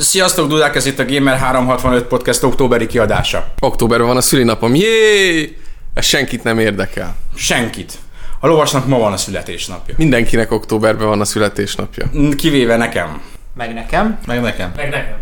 [0.00, 3.52] Sziasztok, Dudák, ez itt a Gamer 365 Podcast októberi kiadása.
[3.60, 4.74] Októberben van a szülinapom.
[4.74, 5.58] Jé!
[5.94, 7.16] Ez senkit nem érdekel.
[7.34, 7.98] Senkit.
[8.40, 9.94] A lovasnak ma van a születésnapja.
[9.98, 12.10] Mindenkinek októberben van a születésnapja.
[12.36, 13.20] Kivéve nekem.
[13.56, 14.18] Meg nekem.
[14.26, 14.72] Meg nekem.
[14.76, 15.16] Meg nekem.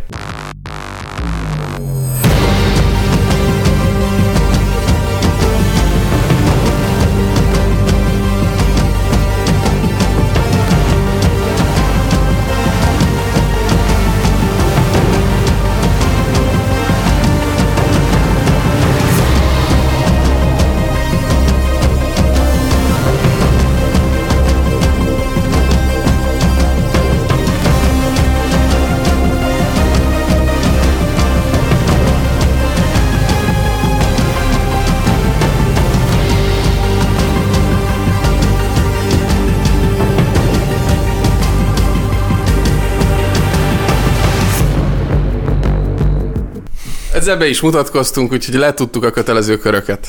[47.22, 50.08] Ezzel be is mutatkoztunk, úgyhogy letudtuk a kötelező köröket.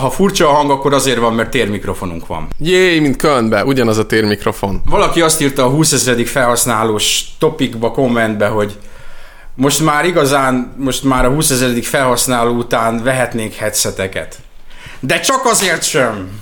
[0.00, 2.48] Ha furcsa a hang, akkor azért van, mert térmikrofonunk van.
[2.58, 4.82] Jé, mint Kölnbe, ugyanaz a térmikrofon.
[4.86, 8.78] Valaki azt írta a 20 ezredik felhasználós topikba, kommentbe, hogy
[9.54, 14.38] most már igazán, most már a 20 ezredik felhasználó után vehetnénk headseteket.
[15.00, 16.40] De csak azért sem.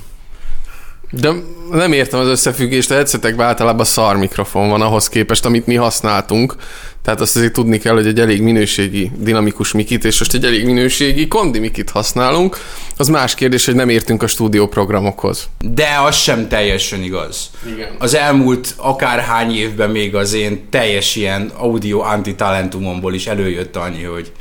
[1.10, 1.32] De
[1.70, 6.54] nem értem az összefüggést, a headsetekben általában szar mikrofon van ahhoz képest, amit mi használtunk.
[7.02, 10.64] Tehát azt azért tudni kell, hogy egy elég minőségi dinamikus mikit, és most egy elég
[10.64, 12.56] minőségi kondi mikit használunk.
[12.96, 15.48] Az más kérdés, hogy nem értünk a stúdióprogramokhoz.
[15.58, 17.50] De az sem teljesen igaz.
[17.74, 17.88] Igen.
[17.98, 24.32] Az elmúlt akárhány évben még az én teljes ilyen audio antitalentumomból is előjött annyi, hogy,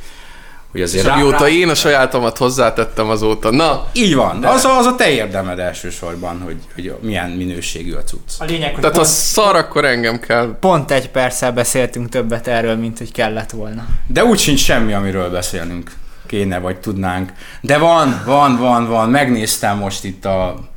[0.70, 3.50] hogy azért És amióta én a sajátomat hozzátettem azóta.
[3.50, 8.02] Na, Így van, az a, az a te érdemed elsősorban, hogy, hogy milyen minőségű a
[8.02, 8.32] cucc.
[8.38, 10.56] A lényeg, hogy tehát pont, szar, akkor engem kell.
[10.60, 13.86] pont egy perccel beszéltünk többet erről, mint hogy kellett volna.
[14.06, 15.92] De úgy sincs semmi, amiről beszélnünk
[16.26, 17.32] kéne, vagy tudnánk.
[17.60, 19.10] De van, van, van, van.
[19.10, 20.68] Megnéztem most itt a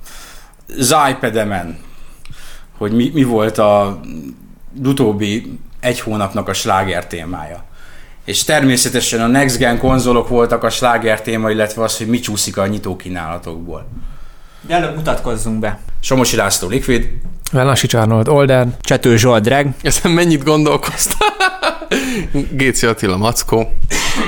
[0.78, 1.78] az iPad-emen,
[2.78, 4.00] hogy mi, mi volt a
[4.84, 7.64] utóbbi egy hónapnak a sláger témája.
[8.26, 12.58] És természetesen a Next Gen konzolok voltak a sláger téma, illetve az, hogy mi csúszik
[12.58, 13.88] a nyitókínálatokból.
[14.62, 15.80] De előbb mutatkozzunk be.
[16.00, 17.10] Somosi László Liquid,
[17.54, 18.68] Velasics Arnold Older.
[18.82, 19.68] Csető Zsolt Drag.
[19.82, 21.30] Ezen mennyit gondolkoztál?
[22.52, 23.74] Géci Attila Mackó.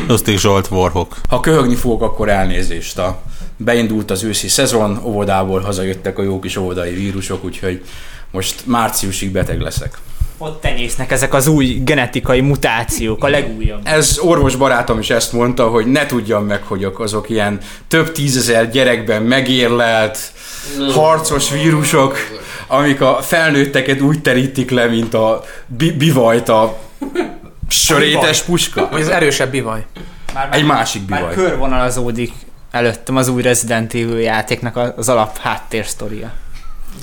[0.07, 1.15] Lustig Zsolt Warhawk.
[1.29, 2.97] Ha köhögni fogok, akkor elnézést.
[2.97, 3.21] A
[3.57, 7.83] beindult az őszi szezon, óvodából hazajöttek a jó kis óvodai vírusok, úgyhogy
[8.31, 9.97] most márciusig beteg leszek.
[10.37, 13.79] Ott tenyésznek ezek az új genetikai mutációk, a legújabb.
[13.83, 18.69] Ez orvos barátom is ezt mondta, hogy ne tudjam meg, hogy azok ilyen több tízezer
[18.71, 20.17] gyerekben megérlelt,
[20.93, 22.17] harcos vírusok,
[22.67, 26.77] amik a felnőtteket úgy terítik le, mint a bi- bivajt a
[27.67, 28.87] sörétes puska.
[28.91, 29.85] Vagy az erősebb bivaj.
[30.33, 31.35] Már, Egy másik Már bivaj.
[31.35, 32.31] körvonalazódik
[32.71, 36.31] előttem az új Resident Evil játéknak az alap háttérsztoria.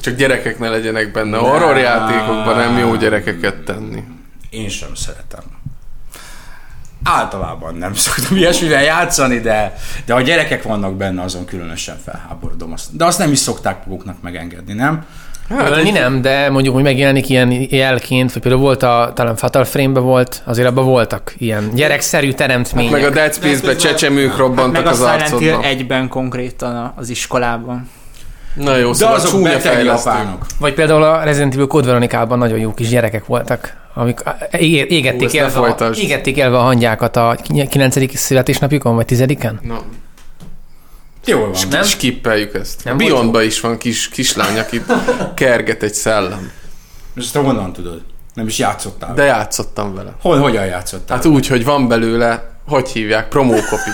[0.03, 1.37] Csak gyerekek ne legyenek benne.
[1.37, 4.03] Horror játékokban nem jó gyerekeket tenni.
[4.51, 5.41] Én sem szeretem.
[7.05, 9.75] Általában nem szoktam ilyesmivel játszani, de,
[10.07, 12.73] de ha gyerekek vannak benne, azon különösen felháborodom.
[12.73, 12.97] Azt.
[12.97, 15.05] De azt nem is szokták maguknak megengedni, nem?
[15.49, 19.65] Hát, Ölni nem, de mondjuk, hogy megjelenik ilyen jelként, vagy például volt a, talán Fatal
[19.65, 22.93] frame volt, azért abban voltak ilyen gyerekszerű teremtmények.
[22.93, 25.67] Meg a Dead Space-be csecsemők robbantak Meg a az Silent Hill arcodba.
[25.67, 27.89] egyben konkrétan a- az iskolában.
[28.55, 30.11] Na jó, De szóval azok csúnya beteg fejlesztő.
[30.11, 30.47] japánok.
[30.59, 34.21] Vagy például a Resident Evil Code Veronicában nagyon jó kis gyerekek voltak, amik
[34.51, 37.37] Hú, égették, ezt ne élve, a, égették élve a hangyákat a
[37.71, 38.17] 9.
[38.19, 39.53] születésnapjukon, vagy 10-en?
[39.61, 39.81] Na,
[41.25, 41.61] Jól van.
[41.71, 41.83] Nem?
[41.83, 42.85] skippeljük ezt.
[42.85, 44.93] Nem Beyondba is van kis kislány, akit
[45.35, 46.51] kerget egy szellem.
[47.17, 48.03] Ezt te honnan tudod?
[48.35, 49.15] Nem is játszottál.
[49.15, 50.13] De játszottam vele.
[50.21, 51.17] Hol, hogyan játszottál?
[51.17, 53.91] Hát úgy, hogy van belőle, hogy hívják, promókopi.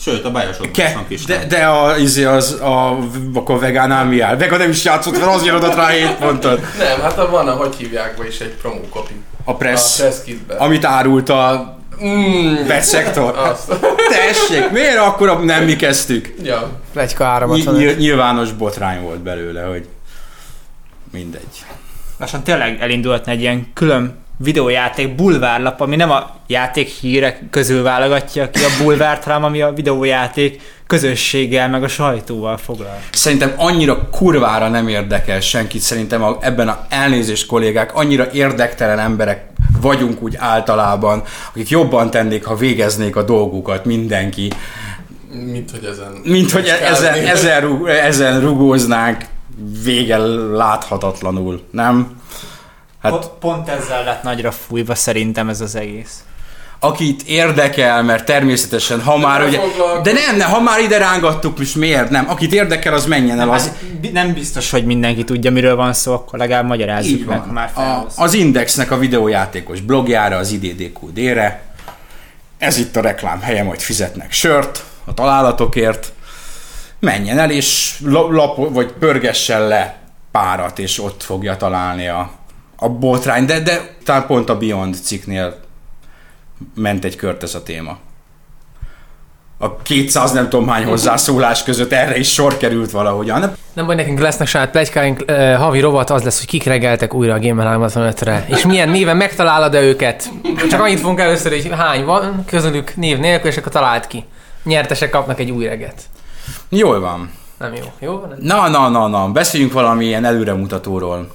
[0.00, 2.98] Sőt, a bajosodban is Ke, van kis de, de a, izé az, a,
[3.34, 4.36] akkor vegánál mi áll?
[4.36, 6.60] Vega nem is játszott, mert azért adott rá 7 pontot.
[6.78, 9.12] Nem, hát a van a hogy hívják be is egy promókopi.
[9.44, 10.54] A press, A press kitbe.
[10.54, 13.36] amit árult a Mm, betszektor.
[13.38, 13.74] azt.
[14.08, 16.34] Tessék, miért akkor nem mi kezdtük?
[16.42, 16.70] Ja.
[16.92, 17.74] Plegyka Ny- áramatlan.
[17.74, 19.86] nyil- nyilvános botrány volt belőle, hogy
[21.12, 21.64] mindegy.
[22.18, 28.50] Lassan tényleg elindulhatna egy ilyen külön videójáték bulvárlap, ami nem a játék hírek közül válogatja
[28.50, 33.00] ki a bulvárt, hanem ami a videójáték közösséggel, meg a sajtóval foglal.
[33.12, 39.46] Szerintem annyira kurvára nem érdekel senkit, szerintem a, ebben a elnézést kollégák, annyira érdektelen emberek
[39.80, 41.22] vagyunk úgy általában,
[41.52, 44.50] akik jobban tennék, ha végeznék a dolgukat mindenki,
[45.44, 46.12] Mint hogy ezen...
[46.24, 49.24] mint hogy ezen, ezen, rug- ezen rugóznánk
[49.84, 50.16] vége
[50.52, 52.20] láthatatlanul, nem?
[53.02, 56.24] Hát Hát pont ezzel lett nagyra fújva szerintem ez az egész.
[56.80, 59.58] akit érdekel, mert természetesen, ha már ugye...
[60.02, 62.28] De nem, nem, ha már ide rángattuk, most miért nem?
[62.30, 63.50] Akit érdekel, az menjen el.
[63.50, 63.72] Az,
[64.12, 67.46] Nem biztos, hogy mindenki tudja, miről van szó, akkor legalább magyarázzuk így meg, van.
[67.46, 71.62] ha már A, az Indexnek a videójátékos blogjára, az IDDQD-re.
[72.58, 76.12] Ez itt a reklám helye, majd fizetnek sört a találatokért.
[77.00, 79.96] Menjen el, és la- lap, vagy pörgessen le
[80.30, 82.30] párat, és ott fogja találni a,
[82.76, 83.44] a botrány.
[83.44, 85.56] De, de talán pont a Beyond cikknél
[86.74, 87.98] ment egy kört ez a téma.
[89.58, 93.52] A 200 nem tudom hány hozzászólás között erre is sor került valahogyan.
[93.72, 97.34] Nem baj, nekünk lesznek saját plegykáink, uh, havi rovat az lesz, hogy kik regeltek újra
[97.34, 100.30] a Gamer 365-re, és milyen néven megtalálod-e őket.
[100.70, 104.24] Csak annyit fogunk először, hogy hány van közülük név nélkül, és akkor talált ki.
[104.64, 106.02] Nyertesek kapnak egy új reget.
[106.68, 107.30] Jól van.
[107.58, 107.84] Nem jó.
[107.98, 108.34] Jó van?
[108.40, 111.30] Na, na, na, na, beszéljünk valami ilyen előremutatóról.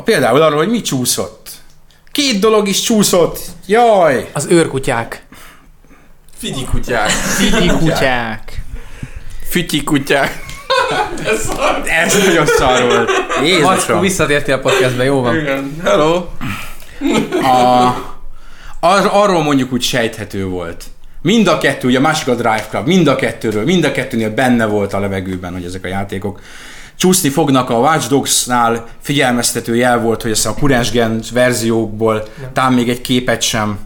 [0.00, 1.50] A például arról, hogy mi csúszott.
[2.12, 3.38] Két dolog is csúszott.
[3.66, 4.30] Jaj!
[4.32, 5.26] Az őrkutyák.
[6.38, 7.10] Figyi kutyák.
[7.10, 8.62] Figyi kutyák.
[9.50, 10.42] Fütyi kutyák.
[11.24, 11.82] Ez szar.
[11.86, 13.10] Ez nagyon szar volt.
[13.42, 14.00] Jézusom.
[14.00, 15.36] visszatértél a podcastbe, jó van.
[15.36, 15.80] Igen.
[15.84, 16.14] Hello.
[17.42, 17.86] A,
[18.80, 20.84] ar, arról mondjuk úgy sejthető volt.
[21.22, 24.30] Mind a kettő, ugye a másik a Drive Club, mind a kettőről, mind a kettőnél
[24.30, 26.40] benne volt a levegőben, hogy ezek a játékok
[27.00, 27.70] csúszni fognak.
[27.70, 33.00] A Watch Dogs-nál figyelmeztető jel volt, hogy ezt a Current Gen verziókból talán még egy
[33.00, 33.78] képet sem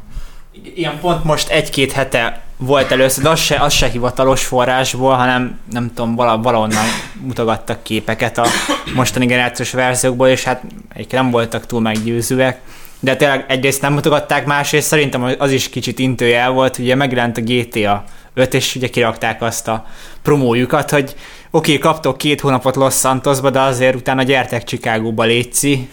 [0.74, 5.58] Ilyen pont most egy-két hete volt először, de az se, az se hivatalos forrásból, hanem
[5.72, 6.84] nem tudom, vala, valahonnan
[7.20, 8.46] mutogattak képeket a
[8.94, 10.62] mostani generációs verziókból, és hát
[10.92, 12.60] egyébként nem voltak túl meggyőzőek.
[13.00, 17.40] De tényleg egyrészt nem mutogatták, másrészt szerintem az is kicsit intőjel volt, ugye megjelent a
[17.40, 18.04] GTA
[18.34, 19.86] 5, és ugye kirakták azt a
[20.22, 21.14] promójukat, hogy
[21.50, 25.88] oké, okay, kaptok két hónapot Los Santosba, de azért utána gyertek Chicagóba létszi.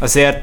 [0.00, 0.42] Azért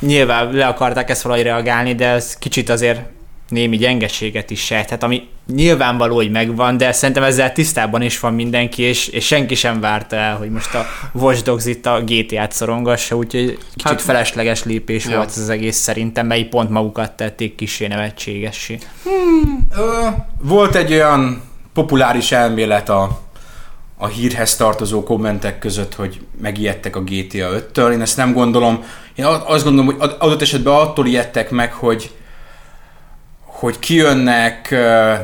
[0.00, 3.00] nyilván le akarták ezt valahogy reagálni, de ez kicsit azért
[3.48, 8.82] némi gyengeséget is sejthet, ami nyilvánvaló, hogy megvan, de szerintem ezzel tisztában is van mindenki,
[8.82, 13.16] és, és senki sem várta el, hogy most a Watch Dogs itt a GTA-t szorongassa,
[13.16, 15.16] úgyhogy kicsit Hát- felesleges lépés Ja.
[15.16, 18.78] volt ez az egész szerintem, mely pont magukat tették kisé nevetségessé.
[19.76, 20.06] Ö,
[20.42, 21.42] volt egy olyan
[21.74, 23.20] populáris elmélet a,
[23.96, 27.92] a hírhez tartozó kommentek között, hogy megijedtek a GTA 5-től.
[27.92, 28.84] Én ezt nem gondolom.
[29.14, 32.10] Én azt gondolom, hogy ad- adott esetben attól ijedtek meg, hogy
[33.64, 34.74] hogy kijönnek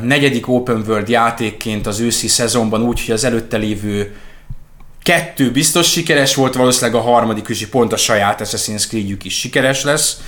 [0.02, 4.16] negyedik open world játékként az őszi szezonban úgy, hogy az előtte lévő
[5.02, 9.84] kettő biztos sikeres volt, valószínűleg a harmadik is pont a saját Assassin's Creed-jük is sikeres
[9.84, 10.20] lesz.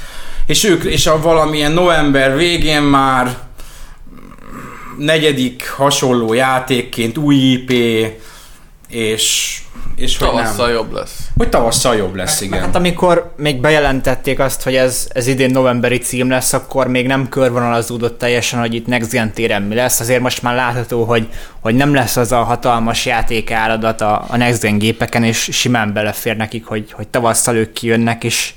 [0.47, 3.39] És ők, és a valamilyen november végén már
[4.99, 7.71] negyedik hasonló játékként új IP,
[8.89, 9.59] és,
[9.97, 10.75] és hogy Tavasszal nem.
[10.75, 11.17] jobb lesz.
[11.37, 12.61] Hogy tavasszal jobb lesz, igen.
[12.61, 17.29] Hát amikor még bejelentették azt, hogy ez, ez idén novemberi cím lesz, akkor még nem
[17.29, 20.01] körvonalazódott teljesen, hogy itt Next Gen téren mi lesz.
[20.01, 21.29] Azért most már látható, hogy,
[21.61, 26.37] hogy nem lesz az a hatalmas játékáradat a, a Next Gen gépeken, és simán belefér
[26.37, 28.55] nekik, hogy, hogy tavasszal ők kijönnek, és,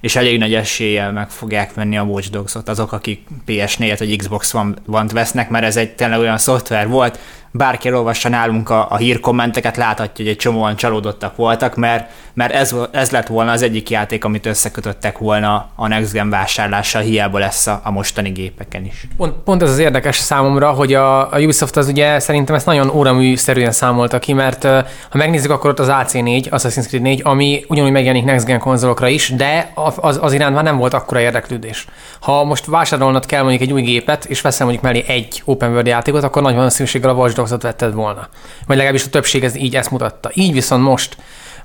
[0.00, 4.54] és elég nagy eséllyel meg fogják venni a Watch Dogs-ot azok, akik PS4-et vagy Xbox
[4.86, 7.18] One-t vesznek, mert ez egy tényleg olyan szoftver volt,
[7.56, 12.74] bárki olvassa nálunk a, a hírkommenteket, láthatja, hogy egy csomóan csalódottak voltak, mert, mert ez,
[12.90, 17.66] ez lett volna az egyik játék, amit összekötöttek volna a Next Gen vásárlással, hiába lesz
[17.66, 19.06] a, a mostani gépeken is.
[19.16, 22.90] Pont, pont ez az érdekes számomra, hogy a, a Ubisoft az ugye szerintem ezt nagyon
[22.90, 24.64] óraműszerűen számolta ki, mert
[25.10, 29.08] ha megnézzük, akkor ott az AC4, Assassin's Creed 4, ami ugyanúgy megjelenik Next Gen konzolokra
[29.08, 31.86] is, de az, az iránt már nem volt akkora érdeklődés.
[32.20, 35.86] Ha most vásárolnod kell mondjuk egy új gépet, és veszel mondjuk mellé egy open world
[35.86, 38.28] játékot, akkor nagy valószínűséggel a Watch Dogs-ot vetted volna.
[38.66, 40.30] Vagy legalábbis a többség ez így ezt mutatta.
[40.34, 41.16] Így viszont most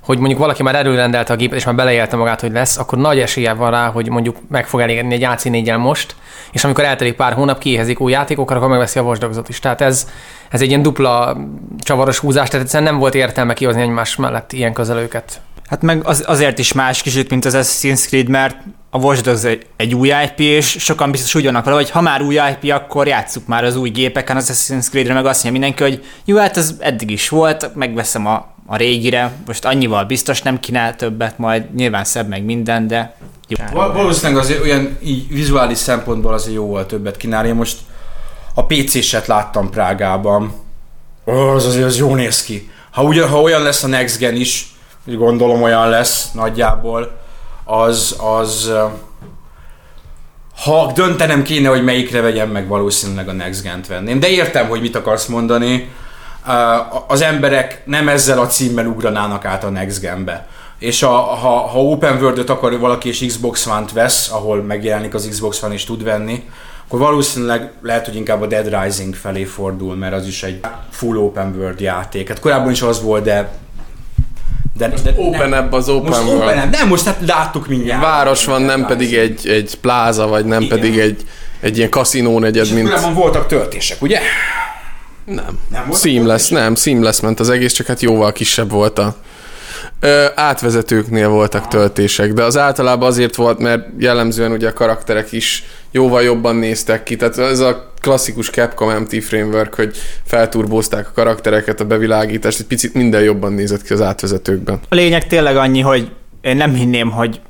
[0.04, 3.18] hogy mondjuk valaki már előrendelte a gépet, és már beleélte magát, hogy lesz, akkor nagy
[3.18, 6.14] esélye van rá, hogy mondjuk meg fog elégedni egy ac 4 most,
[6.52, 9.58] és amikor eltelik pár hónap, kiéhezik új játékokkal, akkor megveszi a Dogs-ot is.
[9.58, 10.08] Tehát ez,
[10.50, 11.36] ez egy ilyen dupla
[11.78, 15.40] csavaros húzás, tehát egyszerűen nem volt értelme kihozni egymás mellett ilyen közelőket.
[15.72, 18.56] Hát meg az, azért is más kicsit, mint az Assassin's Creed, mert
[18.90, 22.00] a Watch Dogs egy, egy új IP, és sokan biztos úgy vannak vele, hogy ha
[22.00, 25.60] már új IP, akkor játsszuk már az új gépeken, az Assassin's Creed-re meg azt mondja
[25.60, 30.42] mindenki, hogy jó, hát ez eddig is volt, megveszem a, a régire, most annyival biztos
[30.42, 33.16] nem kínál többet, majd nyilván szebb meg minden, de
[33.48, 33.56] jó.
[33.72, 37.48] Val- Valószínűleg azért olyan így vizuális szempontból azért jó volt többet kínálni.
[37.48, 37.76] Én most
[38.54, 40.52] a PC-set láttam Prágában.
[41.26, 42.70] Ó, az azért az jó néz ki.
[42.90, 44.71] Ha, ugyan, ha olyan lesz a Next Gen is,
[45.04, 47.20] gondolom olyan lesz nagyjából,
[47.64, 48.72] az, az
[50.64, 54.20] ha döntenem kéne, hogy melyikre vegyem meg, valószínűleg a Next Gen-t venném.
[54.20, 55.90] De értem, hogy mit akarsz mondani.
[57.06, 60.48] Az emberek nem ezzel a címmel ugranának át a Next Gen-be.
[60.78, 65.26] és a, ha, ha open world akar valaki és Xbox One-t vesz, ahol megjelenik az
[65.30, 66.48] Xbox One és tud venni,
[66.86, 71.16] akkor valószínűleg lehet, hogy inkább a Dead Rising felé fordul, mert az is egy full
[71.16, 72.28] open world játék.
[72.28, 73.52] Hát korábban is az volt, de...
[74.76, 76.42] de, de Open ebb az open most world.
[76.42, 78.02] open nem, most hát láttuk mindjárt.
[78.02, 80.78] Város van, nem pedig egy, egy pláza, vagy nem Igen.
[80.78, 81.22] pedig egy,
[81.60, 82.88] egy ilyen kaszinó negyed, És mint...
[82.88, 84.20] korábban voltak töltések, ugye?
[85.24, 85.58] Nem.
[85.70, 89.16] Nem Seamless, nem, seamless ment az egész, csak hát jóval kisebb volt a...
[90.00, 95.64] Ö, átvezetőknél voltak töltések, de az általában azért volt, mert jellemzően ugye a karakterek is
[95.90, 101.80] jóval jobban néztek ki, tehát ez a klasszikus Capcom MT framework, hogy felturbózták a karaktereket,
[101.80, 104.80] a bevilágítást, egy picit minden jobban nézett ki az átvezetőkben.
[104.88, 107.40] A lényeg tényleg annyi, hogy én nem hinném, hogy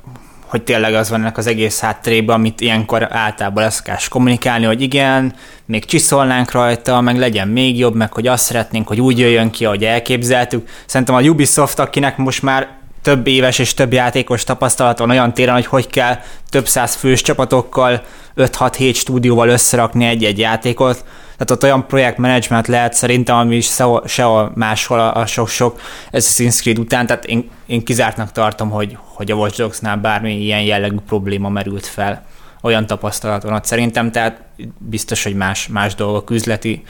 [0.53, 4.81] hogy tényleg az van ennek az egész hátterében, amit ilyenkor általában lesz kell kommunikálni, hogy
[4.81, 5.33] igen,
[5.65, 9.65] még csiszolnánk rajta, meg legyen még jobb, meg hogy azt szeretnénk, hogy úgy jöjjön ki,
[9.65, 10.67] ahogy elképzeltük.
[10.85, 12.69] Szerintem a Ubisoft, akinek most már
[13.03, 16.19] több éves és több játékos tapasztalat van olyan téren, hogy hogy kell
[16.49, 18.03] több száz fős csapatokkal
[18.37, 21.05] 5-6-7 stúdióval összerakni egy-egy játékot.
[21.37, 25.79] Tehát ott olyan projektmenedzsment lehet szerintem, ami is sehol, sehol máshol a, sok-sok
[26.11, 30.61] Assassin's Creed után, tehát én, én kizártnak tartom, hogy, hogy a Watch Dogs-nál bármi ilyen
[30.61, 32.25] jellegű probléma merült fel.
[32.61, 34.41] Olyan tapasztalat van ott szerintem, tehát
[34.77, 36.83] biztos, hogy más, más dolgok, üzleti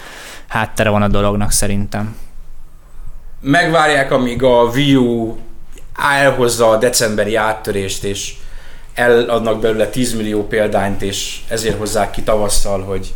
[0.48, 2.15] háttere van a dolognak szerintem.
[3.41, 5.38] megvárják, amíg a Wii U
[5.95, 8.33] elhozza a decemberi áttörést, és
[8.93, 13.13] eladnak belőle 10 millió példányt, és ezért hozzák ki tavasszal, hogy,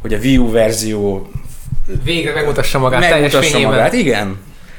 [0.00, 1.30] hogy a Wii U verzió
[2.04, 3.70] Végre megmutassa magát teljes megmutassa fényében.
[3.70, 3.92] magát.
[3.92, 4.36] Igen.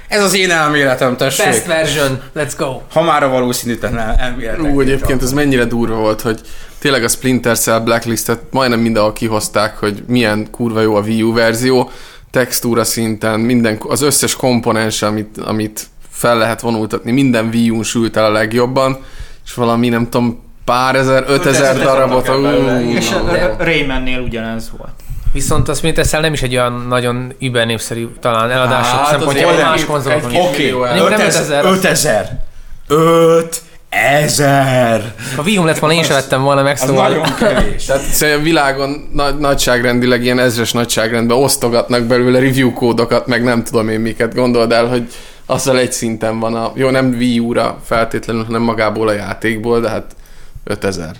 [0.07, 1.45] Ez az én elméletem, tessék.
[1.45, 2.81] Best version, let's go.
[2.91, 4.73] Ha már a valószínűtlen elméletek.
[4.73, 6.39] Ú, egyébként ez mennyire durva volt, hogy
[6.79, 11.33] tényleg a Splinter Cell Blacklistet majdnem mindenhol kihozták, hogy milyen kurva jó a Wii U
[11.33, 11.91] verzió,
[12.31, 18.17] textúra szinten, minden, az összes komponens, amit, amit fel lehet vonultatni, minden Wii U-n sült
[18.17, 18.97] el a legjobban,
[19.45, 22.29] és valami nem tudom, pár ezer, ötezer darabot.
[22.95, 23.11] és
[23.57, 24.93] Raymannél ugyanez volt.
[25.33, 29.55] Viszont a Splinter Cell nem is egy olyan nagyon über népszerű talán eladások Hát, szempontjából
[29.55, 30.35] más konzolokon.
[30.35, 30.99] Oké, millió okay.
[30.99, 31.09] el.
[31.09, 31.65] Nem 5000.
[31.65, 32.39] 5000.
[32.87, 33.71] 5000.
[33.93, 35.13] 5000.
[35.35, 37.09] Ha Wii lett volna, én sem vettem volna meg, Az szóval...
[37.09, 37.85] nagyon kevés.
[37.85, 43.63] Tehát szerintem a világon nagy, nagyságrendileg ilyen ezres nagyságrendben osztogatnak belőle review kódokat, meg nem
[43.63, 44.35] tudom én miket.
[44.35, 45.07] Gondold el, hogy
[45.53, 46.71] azzal egy szinten van a...
[46.75, 50.15] Jó, nem Wii U-ra feltétlenül, hanem magából a játékból, de hát
[50.63, 51.15] 5000.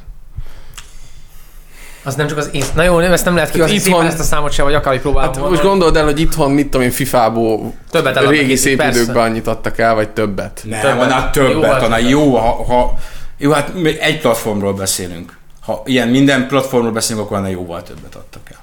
[2.04, 2.72] Az nem csak az ész...
[2.72, 5.02] Na jó, nem, ezt nem lehet kihozni Itthon- szépen ezt a számot sem, vagy akárhogy
[5.02, 5.50] próbálom Hát volna.
[5.56, 9.02] most gondold el, hogy itthon, mit tudom én, FIFA-ból Többet régi szép persze.
[9.02, 10.62] időkben annyit adtak el, vagy többet.
[10.64, 11.02] Nem, Többet.
[11.02, 12.10] annál többet, Jóval annál többet.
[12.10, 12.94] jó, ha, ha,
[13.38, 15.38] jó, hát mi egy platformról beszélünk.
[15.62, 18.60] Ha ilyen minden platformról beszélünk, akkor annál jóval többet adtak el.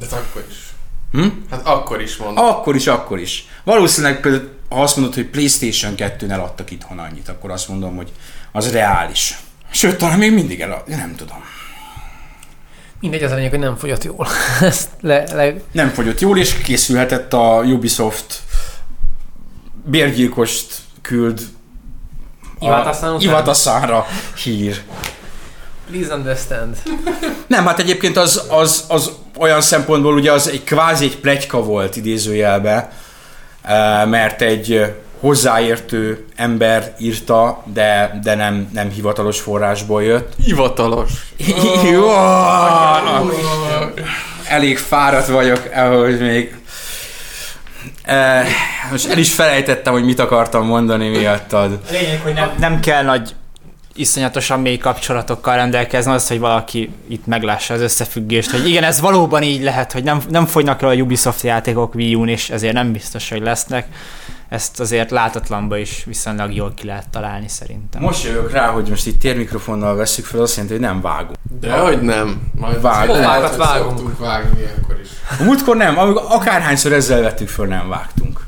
[0.00, 0.73] De akkor is.
[1.14, 1.28] Hm?
[1.50, 2.44] Hát akkor is mondom.
[2.44, 3.46] Akkor is, akkor is.
[3.64, 8.12] Valószínűleg például, ha azt mondod, hogy Playstation 2-nél adtak itthon annyit, akkor azt mondom, hogy
[8.52, 9.38] az reális.
[9.70, 11.44] Sőt, talán még mindig el, nem tudom.
[13.00, 14.26] Mindegy, az a lényeg, hogy nem fogyott jól.
[14.60, 15.54] Ezt le, le...
[15.72, 18.42] Nem fogyott jól, és készülhetett a Ubisoft
[19.84, 21.40] bérgyilkost küld?
[23.18, 24.06] Iwata-sanra
[24.42, 24.82] hír.
[25.90, 26.76] Please understand.
[27.46, 31.96] Nem, hát egyébként az, az, az olyan szempontból ugye az egy kvázi egy plegyka volt
[31.96, 32.92] idézőjelbe,
[33.62, 40.32] eh, mert egy hozzáértő ember írta, de, de nem, nem hivatalos forrásból jött.
[40.44, 41.10] Hivatalos.
[44.48, 46.54] Elég fáradt vagyok, ahogy még
[48.04, 48.46] Eh,
[48.90, 51.78] most el is felejtettem, hogy mit akartam mondani miattad.
[51.90, 53.34] Lényeg, hogy nem, nem kell nagy
[53.94, 59.42] iszonyatosan mély kapcsolatokkal rendelkezni, az, hogy valaki itt meglássa az összefüggést, hogy igen, ez valóban
[59.42, 62.92] így lehet, hogy nem, nem fogynak el a Ubisoft játékok Wii U-n, és ezért nem
[62.92, 63.86] biztos, hogy lesznek.
[64.48, 68.02] Ezt azért látatlanba is viszonylag jól ki lehet találni szerintem.
[68.02, 71.36] Most jövök rá, hogy most itt térmikrofonnal veszük fel, azt jelenti, hogy nem vágunk.
[71.60, 72.42] Dehogy nem.
[72.54, 73.90] Majd Vág- lehet, vágat hogy vágunk.
[73.98, 75.08] szoktunk vágni ilyenkor is.
[75.40, 78.43] A múltkor nem, amikor akárhányszor ezzel vettük föl, nem vágtunk.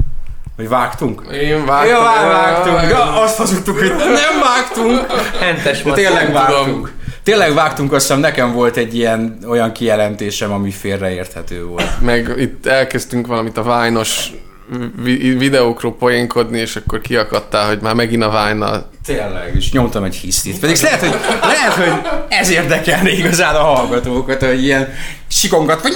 [0.56, 1.22] Vagy vágtunk?
[1.32, 1.88] Én vágtam.
[1.90, 2.90] Ja, vágtunk.
[2.90, 5.06] Ja, azt hazudtuk, hogy nem vágtunk.
[5.40, 5.96] Hentes De volt.
[5.96, 6.64] tényleg nem vágtunk.
[6.64, 6.90] tudom.
[7.22, 12.00] Tényleg vágtunk, azt hiszem nekem volt egy ilyen olyan kijelentésem, ami félreérthető volt.
[12.00, 14.30] Meg itt elkezdtünk valamit a vájnos
[15.02, 18.90] vi- videókról poénkodni, és akkor kiakadtál, hogy már megint a vájnal.
[19.06, 20.58] Tényleg, és nyomtam egy hisztit.
[20.60, 24.94] Pedig lehet, hogy, lehet, hogy ez érdekelne igazán a hallgatókat, hogy ilyen
[25.28, 25.92] sikongat, vagy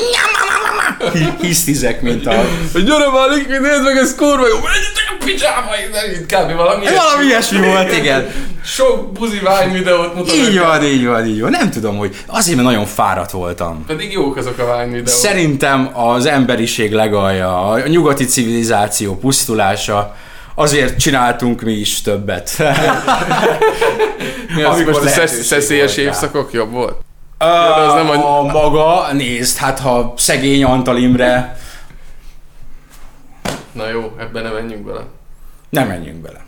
[1.40, 2.44] hisztizek, mint a...
[2.72, 5.70] Hogy gyere már, Liquid, nézd meg, ez kurva jó, menjetek a picsába,
[6.12, 6.56] itt kb.
[6.56, 8.26] valami Valami ilyesmi volt, igen.
[8.64, 10.36] Sok buzi vány videót mutatok.
[10.36, 11.50] Így van, így van, így van.
[11.50, 13.84] Nem tudom, hogy azért, mert nagyon fáradt voltam.
[13.86, 15.08] Pedig jók azok a vány videók.
[15.08, 20.16] Szerintem az emberiség legalja, a nyugati civilizáció pusztulása,
[20.54, 22.56] azért csináltunk mi is többet.
[24.54, 26.96] Mi az, Amikor most a szeszélyes évszakok jobb volt?
[27.40, 31.58] Ö, az nem a a- maga, nézd, hát ha szegény Antal Imre,
[33.72, 35.04] Na jó, ebben nem menjünk bele.
[35.68, 36.40] nem menjünk bele.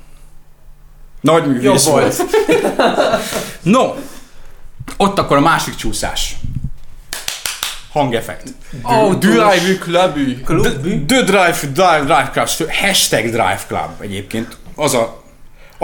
[1.21, 2.25] Nagy művész Jobb volt.
[3.63, 3.95] No,
[4.97, 6.37] ott akkor a másik csúszás.
[7.93, 8.49] Hangeffekt.
[8.83, 10.15] Oh, Drive Club.
[11.07, 14.57] The Drive, Drive, Drive Club, hashtag Drive Club egyébként.
[14.75, 15.22] Az a,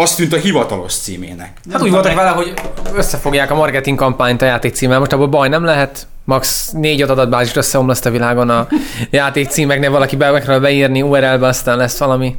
[0.00, 1.52] azt tűnt a hivatalos címének.
[1.73, 2.52] Hát úgy voltak vele, hogy
[2.95, 4.99] összefogják a marketing kampányt a játék címmel.
[4.99, 6.07] Most abból baj nem lehet.
[6.25, 8.67] Max négy-öt adatbázist összeomlaszt a világon a
[9.11, 12.37] játék címeknél, valaki be megpróbál beírni URL-be, aztán lesz valami.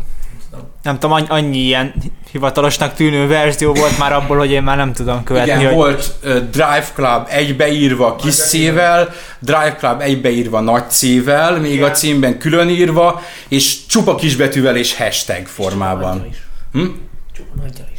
[0.84, 1.94] Nem tudom, annyi, ilyen
[2.32, 6.13] hivatalosnak tűnő verzió volt már abból, hogy én már nem tudom követni, Igen, hogy volt
[6.24, 12.70] uh, Drive Club egybeírva kis C-vel, Drive Club egybeírva nagy C-vel, még a címben külön
[12.70, 16.28] írva, és csupa kisbetűvel és hashtag formában.
[16.74, 16.88] Hm?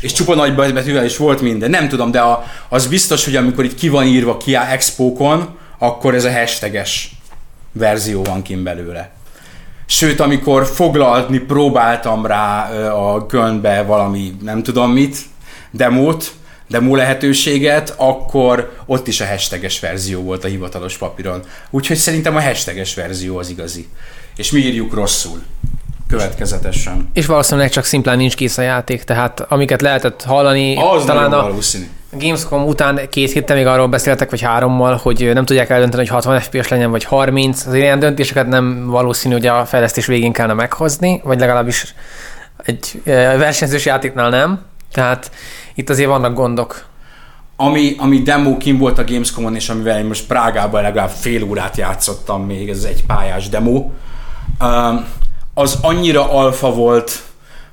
[0.01, 1.71] És csupa nagy betűvel is volt minden.
[1.71, 5.59] Nem tudom, de a, az biztos, hogy amikor itt ki van írva ki a expókon,
[5.79, 7.17] akkor ez a hashtages
[7.73, 9.11] verzió van kint belőle.
[9.87, 15.17] Sőt, amikor foglalni próbáltam rá a Kölnbe valami, nem tudom mit,
[15.71, 16.33] demót,
[16.69, 21.43] demo lehetőséget, akkor ott is a hashtages verzió volt a hivatalos papíron.
[21.71, 23.89] Úgyhogy szerintem a hashtages verzió az igazi.
[24.37, 25.43] És mi írjuk rosszul.
[26.11, 27.11] Következetesen.
[27.13, 31.43] És valószínűleg csak szimplán nincs kész a játék, tehát amiket lehetett hallani, Az talán a
[31.43, 31.85] valószínű.
[32.13, 36.41] Gamescom után két héttel még arról beszéltek, vagy hárommal, hogy nem tudják eldönteni, hogy 60
[36.41, 37.67] FPS legyen, vagy 30.
[37.67, 41.95] Az ilyen döntéseket nem valószínű, hogy a fejlesztés végén kellene meghozni, vagy legalábbis
[42.65, 44.61] egy eh, versenyzős játéknál nem.
[44.93, 45.31] Tehát
[45.75, 46.85] itt azért vannak gondok.
[47.57, 51.77] Ami, ami demo kim volt a Gamescom-on, és amivel én most Prágában legalább fél órát
[51.77, 53.91] játszottam még, ez egy pályás demo,
[54.61, 55.05] um,
[55.55, 57.23] az annyira alfa volt,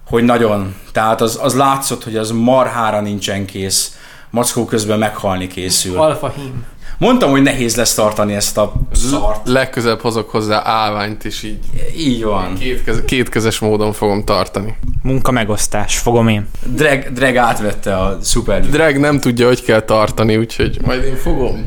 [0.09, 0.75] hogy nagyon.
[0.91, 3.97] Tehát az, az látszott, hogy az marhára nincsen kész.
[4.29, 5.97] Mackó közben meghalni készül.
[5.97, 6.65] Alfa hím.
[6.99, 9.47] Mondtam, hogy nehéz lesz tartani ezt a szart.
[9.47, 11.59] Legközelebb hozok hozzá állványt, és így
[11.97, 12.53] Így van.
[12.59, 14.75] kétkeze, kétkezes módon fogom tartani.
[15.01, 16.47] munka megosztás, fogom én.
[16.65, 21.65] Drag, drag átvette a Super Drag nem tudja, hogy kell tartani, úgyhogy majd én fogom.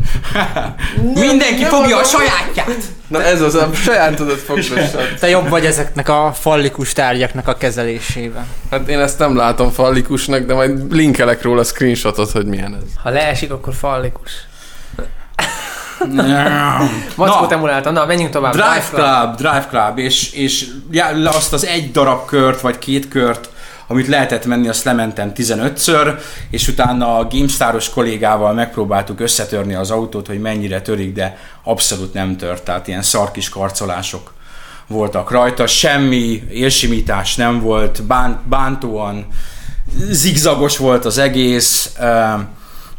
[1.29, 2.83] Mindenki fogja a sajátját!
[3.09, 5.01] Na ez az, a sajátodat fogdossad.
[5.21, 8.47] Te jobb vagy ezeknek a fallikus tárgyaknak a kezelésében.
[8.71, 12.89] Hát én ezt nem látom fallikusnak, de majd linkelek róla screenshotot, hogy milyen ez.
[13.03, 14.31] Ha leesik, akkor fallikus.
[17.17, 17.93] Mackót emuláltam.
[17.93, 18.53] Na, menjünk tovább.
[18.53, 20.67] Drive Club, Drive Club, és, és
[21.25, 23.49] azt az egy darab kört, vagy két kört,
[23.87, 26.19] amit lehetett menni, azt lementem 15-ször,
[26.51, 32.37] és utána a GameStar-os kollégával megpróbáltuk összetörni az autót, hogy mennyire törik, de abszolút nem
[32.37, 34.33] tört, tehát ilyen szarkis karcolások
[34.87, 39.27] voltak rajta, semmi élsimítás nem volt, bán, bántóan
[40.11, 41.93] zigzagos volt az egész,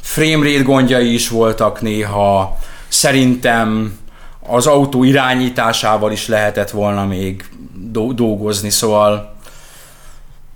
[0.02, 2.58] frame rate gondjai is voltak néha,
[2.92, 4.00] szerintem
[4.48, 7.46] az autó irányításával is lehetett volna még
[7.92, 9.36] do- dolgozni, szóval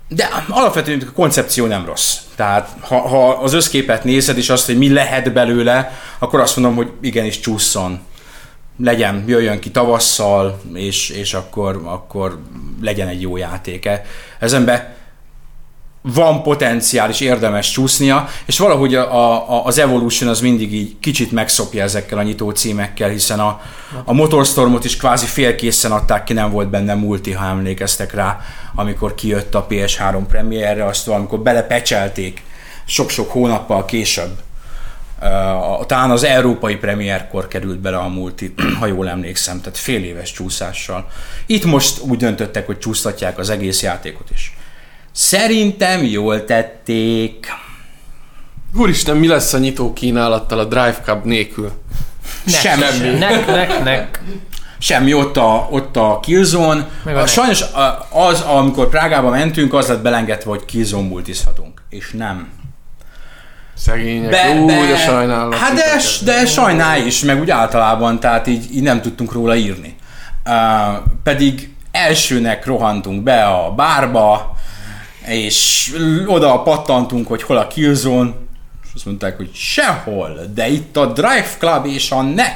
[0.08, 2.16] de alapvetően a koncepció nem rossz.
[2.34, 6.76] Tehát ha, ha az összképet nézed, és azt, hogy mi lehet belőle, akkor azt mondom,
[6.76, 8.00] hogy igenis csúszson.
[8.78, 12.38] Legyen, jöjjön ki tavasszal, és, és akkor, akkor
[12.82, 14.04] legyen egy jó játéke.
[14.38, 14.95] Ezenbe
[16.14, 21.32] van potenciál, és érdemes csúsznia, és valahogy a, a, az Evolution az mindig így kicsit
[21.32, 23.60] megszopja ezekkel a nyitó címekkel, hiszen a,
[24.04, 28.40] a Motorstormot is kvázi félkészen adták ki, nem volt benne multi, ha emlékeztek rá,
[28.74, 32.42] amikor kijött a PS3 premierre, azt valamikor belepecselték
[32.84, 34.38] sok-sok hónappal később.
[35.22, 40.32] Uh, talán az európai premierkor került bele a multi, ha jól emlékszem, tehát fél éves
[40.32, 41.08] csúszással.
[41.46, 44.56] Itt most úgy döntöttek, hogy csúsztatják az egész játékot is.
[45.16, 47.46] Szerintem jól tették.
[48.74, 51.72] Úristen, mi lesz a nyitó kínálattal a Drive Club nélkül?
[52.46, 53.18] Semmi.
[53.18, 54.22] Nek, nek, nek.
[54.78, 56.88] Semmi, ott a, ott a Killzone.
[57.04, 57.26] A A, nek.
[57.26, 57.64] sajnos
[58.10, 61.82] az, amikor Prágába mentünk, az lett belengedve, hogy Killzone multizhatunk.
[61.88, 62.48] És nem.
[63.76, 65.52] Szegények, be, Ú, de sajnálom.
[65.52, 69.96] Hát de, de sajnálj is, meg úgy általában, tehát így, így nem tudtunk róla írni.
[70.46, 70.52] Uh,
[71.22, 74.56] pedig elsőnek rohantunk be a bárba,
[75.26, 75.92] és
[76.26, 78.30] oda pattantunk, hogy hol a Killzone,
[78.84, 82.54] és azt mondták, hogy sehol, de itt a Drive Club és a NEC.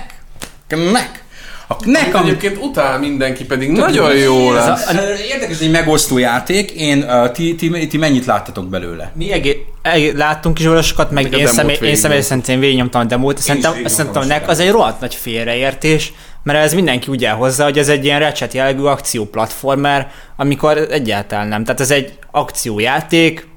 [0.69, 1.21] NEC.
[1.69, 4.89] A NEC, ami egyébként utál mindenki, pedig nagyon jó ez lesz.
[4.89, 4.93] a,
[5.33, 6.71] érdekes, hogy egy megosztó játék.
[6.71, 9.13] Én, uh, ti, ti, ti, mennyit láttatok belőle?
[9.15, 13.01] Mi egé- egé- láttunk is róla sokat, meg én, személy, én személy szerint én végignyomtam
[13.01, 17.65] a demót, szerintem, szerintem a az egy rohadt nagy félreértés, mert ez mindenki úgy elhozza,
[17.65, 21.65] hogy ez egy ilyen recset jellegű akcióplatformer, amikor egyáltalán nem.
[21.65, 23.49] Tehát ez egy akciójáték,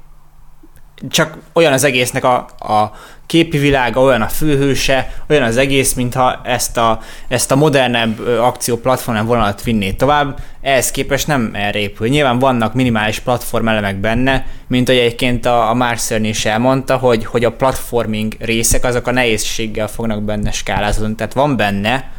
[1.09, 2.91] csak olyan az egésznek a, a
[3.25, 8.39] képi világa, olyan a főhőse, olyan az egész, mintha ezt a, ezt a modernebb ö,
[8.39, 12.07] akcióplatformen vonalat vinné tovább, ehhez képest nem erre épül.
[12.07, 17.45] Nyilván vannak minimális platformelemek benne, mint hogy egyébként a, a Marcel is elmondta, hogy, hogy
[17.45, 22.11] a platforming részek azok a nehézséggel fognak benne skálázódni, tehát van benne,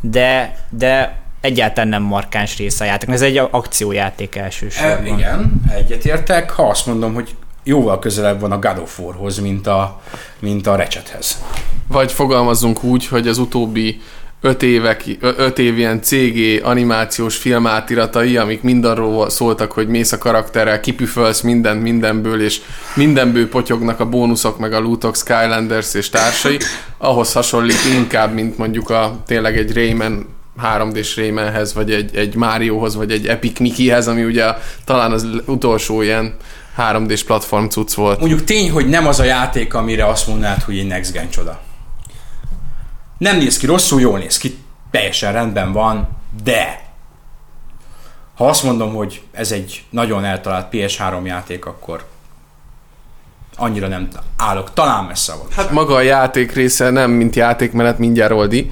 [0.00, 3.16] de, de egyáltalán nem markáns része a játéknak.
[3.16, 5.06] Ez egy akciójáték E, elsősorban.
[5.06, 7.34] igen, egyetértek, ha azt mondom, hogy
[7.64, 10.00] jóval közelebb van a God of War-hoz, mint a,
[10.38, 11.42] mint a Ratchethez.
[11.88, 14.00] Vagy fogalmazzunk úgy, hogy az utóbbi
[14.40, 20.80] öt, évek, öt év ilyen CG animációs filmátiratai, amik mindarról szóltak, hogy mész a karakterrel,
[20.80, 22.60] kipüfölsz mindent mindenből, és
[22.94, 26.58] mindenből potyognak a bónuszok, meg a lootok, Skylanders és társai,
[26.98, 30.26] ahhoz hasonlít inkább, mint mondjuk a tényleg egy Rayman
[30.62, 34.44] 3D-s Raymanhez, vagy egy, egy Mariohoz, vagy egy Epic Mickeyhez, ami ugye
[34.84, 36.34] talán az utolsó ilyen
[36.78, 38.18] 3D-s platform cucc volt.
[38.18, 41.60] Mondjuk tény, hogy nem az a játék, amire azt mondanád, hogy egy next gen csoda.
[43.20, 44.58] Nem néz ki rosszul, jól néz ki,
[44.90, 46.08] teljesen rendben van,
[46.42, 46.88] de
[48.34, 52.04] ha azt mondom, hogy ez egy nagyon eltalált PS3 játék, akkor
[53.56, 55.46] annyira nem állok, talán messze van.
[55.50, 58.70] Hát maga a játék része nem, mint játékmenet, mindjárt Oldi.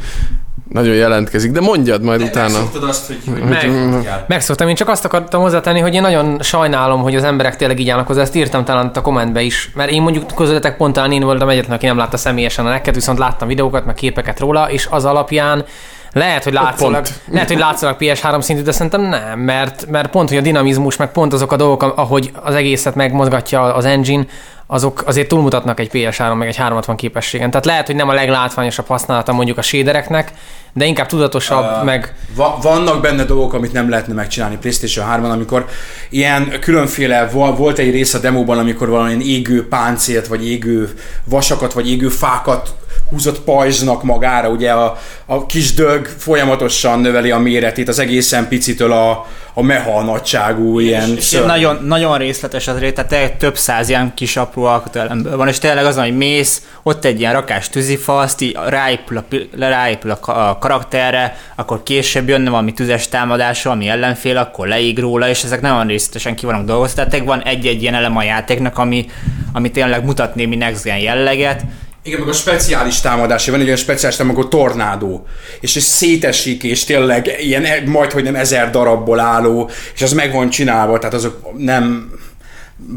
[0.69, 2.53] Nagyon jelentkezik, de mondjad majd utána.
[2.53, 4.29] Megszoktad azt, hogy, hogy Meg-.
[4.29, 7.91] Megszoktam, én csak azt akartam hozzátenni, hogy én nagyon sajnálom, hogy az emberek tényleg így
[7.91, 11.23] állnak hozzá, ezt írtam talán a kommentbe is, mert én mondjuk közöttetek pont talán én
[11.23, 14.87] voltam egyetlen, aki nem látta személyesen a neked, viszont láttam videókat, meg képeket róla, és
[14.91, 15.65] az alapján
[16.13, 20.39] lehet, hogy látszólag, lehet, hogy látszólag PS3 szintű, de szerintem nem, mert, mert pont, hogy
[20.39, 24.25] a dinamizmus, meg pont azok a dolgok, ahogy az egészet megmozgatja az engine,
[24.71, 27.51] azok azért túlmutatnak egy PS3 meg egy 360 képességen.
[27.51, 30.33] Tehát lehet, hogy nem a leglátványosabb használata mondjuk a shadereknek,
[30.73, 35.31] de inkább tudatosabb, Ö, meg Va- vannak benne dolgok, amit nem lehetne megcsinálni PlayStation 3-on,
[35.33, 35.67] amikor
[36.11, 40.89] ilyen különféle, vo- volt egy rész a demóban, amikor valamilyen égő páncélt, vagy égő
[41.25, 42.75] vasakat, vagy égő fákat
[43.11, 48.93] húzott pajzsnak magára, ugye a, a kis dög folyamatosan növeli a méretét, az egészen picitől
[48.93, 49.27] a,
[49.59, 51.47] a meha nagyságú ilyen És szörny.
[51.47, 55.85] nagyon, nagyon részletes az tehát tényleg több száz ilyen kis apró alkotóelemből van, és tényleg
[55.85, 59.25] az, hogy mész, ott egy ilyen rakás tűzifa, azt így ráépül a,
[59.59, 64.99] ráépül a, ka- a karakterre, akkor később jönne valami tüzes támadás, ami ellenfél, akkor leíg
[64.99, 67.05] róla, és ezek nagyon részletesen ki vannak dolgozva.
[67.05, 69.07] Tehát van egy-egy ilyen elem a játéknak, ami,
[69.53, 71.63] ami tényleg mutat némi next jelleget,
[72.09, 75.27] Igen, meg a speciális támadás, van egy olyan speciális támadás, amikor tornádó,
[75.61, 80.13] és ez szétesik, és tényleg ilyen e- majd, hogy nem ezer darabból álló, és az
[80.13, 82.13] meg van csinálva, tehát azok nem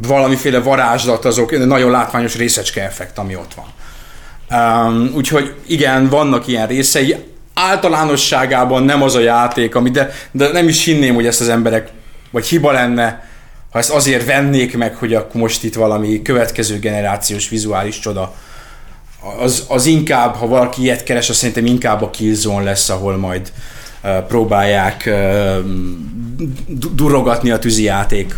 [0.08, 3.68] valamiféle varázslat, azok nagyon látványos részecske effekt, ami ott van.
[4.60, 7.16] Um, úgyhogy igen, vannak ilyen részei.
[7.54, 11.90] Általánosságában nem az a játék, ami, de, de nem is hinném, hogy ezt az emberek,
[12.30, 13.30] vagy hiba lenne,
[13.72, 18.34] ha ezt azért vennék meg, hogy akkor most itt valami következő generációs vizuális csoda
[19.22, 23.52] az, az inkább, ha valaki ilyet keres, az szerintem inkább a Killzone lesz, ahol majd
[24.28, 25.10] próbálják
[26.68, 28.36] du- durogatni a tűzijáték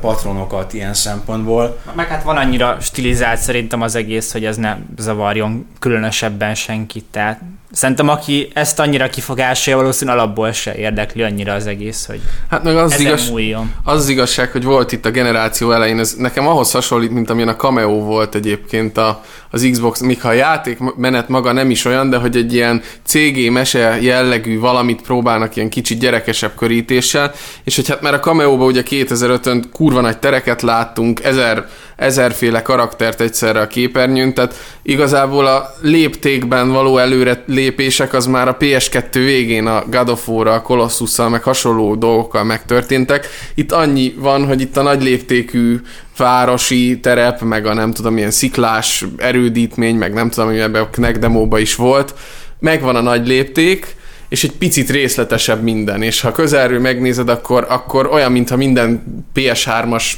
[0.00, 1.78] patronokat ilyen szempontból.
[1.94, 7.04] Meg hát van annyira stilizált szerintem az egész, hogy ez ne zavarjon különösebben senkit.
[7.10, 7.40] Tehát
[7.72, 12.76] szerintem aki ezt annyira kifogásolja, valószínűleg alapból se érdekli annyira az egész, hogy Hát meg
[12.76, 13.72] az igaz, múljon.
[13.84, 17.48] az az igazság, hogy volt itt a generáció elején, ez nekem ahhoz hasonlít, mint amilyen
[17.48, 22.10] a Cameo volt egyébként a, az Xbox, míg ha a játékmenet maga nem is olyan,
[22.10, 27.32] de hogy egy ilyen CG mese jellegű valamit próbálnak ilyen kicsit gyerekesebb körítéssel,
[27.64, 33.20] és hogy hát már a Cameo-ba ugye 2005-ön kurva nagy tereket láttunk, ezer, ezerféle karaktert
[33.20, 39.66] egyszerre a képernyőn, tehát igazából a léptékben való előre lépések az már a PS2 végén
[39.66, 43.26] a God of War-ra, a Colossus-szal, meg hasonló dolgokkal megtörténtek.
[43.54, 45.80] Itt annyi van, hogy itt a nagy léptékű
[46.16, 50.90] városi terep, meg a nem tudom, ilyen sziklás erődítmény, meg nem tudom, hogy ebben a
[50.90, 52.14] Knack demóba is volt,
[52.58, 53.96] megvan a nagy lépték,
[54.28, 59.02] és egy picit részletesebb minden, és ha közelről megnézed, akkor, akkor olyan, mintha minden
[59.34, 60.12] PS3-as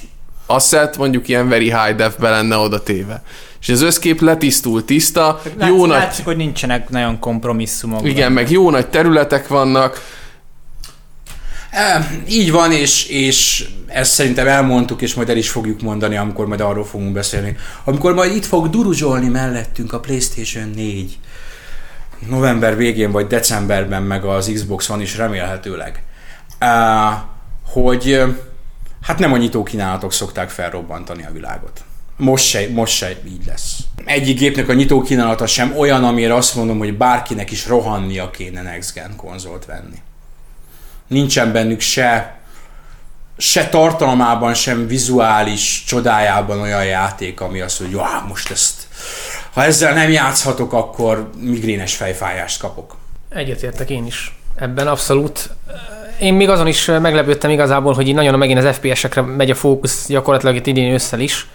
[0.46, 3.22] asset mondjuk ilyen very high def-be lenne oda téve.
[3.60, 8.06] És az összkép letisztul, tiszta, jó Látszik, nagy, látszik, hogy nincsenek nagyon kompromisszumok.
[8.06, 10.18] igen, meg jó nagy területek vannak,
[11.70, 16.46] E, így van, és, és ezt szerintem elmondtuk, és majd el is fogjuk mondani, amikor
[16.46, 17.56] majd arról fogunk beszélni.
[17.84, 21.18] Amikor majd itt fog duruzsolni mellettünk a PlayStation 4
[22.28, 26.02] november végén vagy decemberben, meg az Xbox One is remélhetőleg,
[27.66, 28.22] hogy
[29.02, 31.84] hát nem a nyitókínálatok szokták felrobbantani a világot,
[32.16, 33.78] most se, most se így lesz.
[34.04, 38.62] Egyik gépnek a nyitó kínálata sem olyan, amire azt mondom, hogy bárkinek is rohannia kéne
[38.62, 39.98] Next Gen konzolt venni.
[41.06, 42.40] Nincsen bennük se
[43.40, 48.86] se tartalmában, sem vizuális csodájában olyan játék, ami azt, hogy wow, most ezt,
[49.54, 52.96] ha ezzel nem játszhatok, akkor migrénes fejfájást kapok.
[53.28, 54.34] Egyetértek én is.
[54.56, 55.50] Ebben abszolút.
[56.20, 60.06] Én még azon is meglepődtem igazából, hogy így nagyon megint az FPS-ekre megy a fókusz
[60.08, 61.46] gyakorlatilag itt idén ősszel is,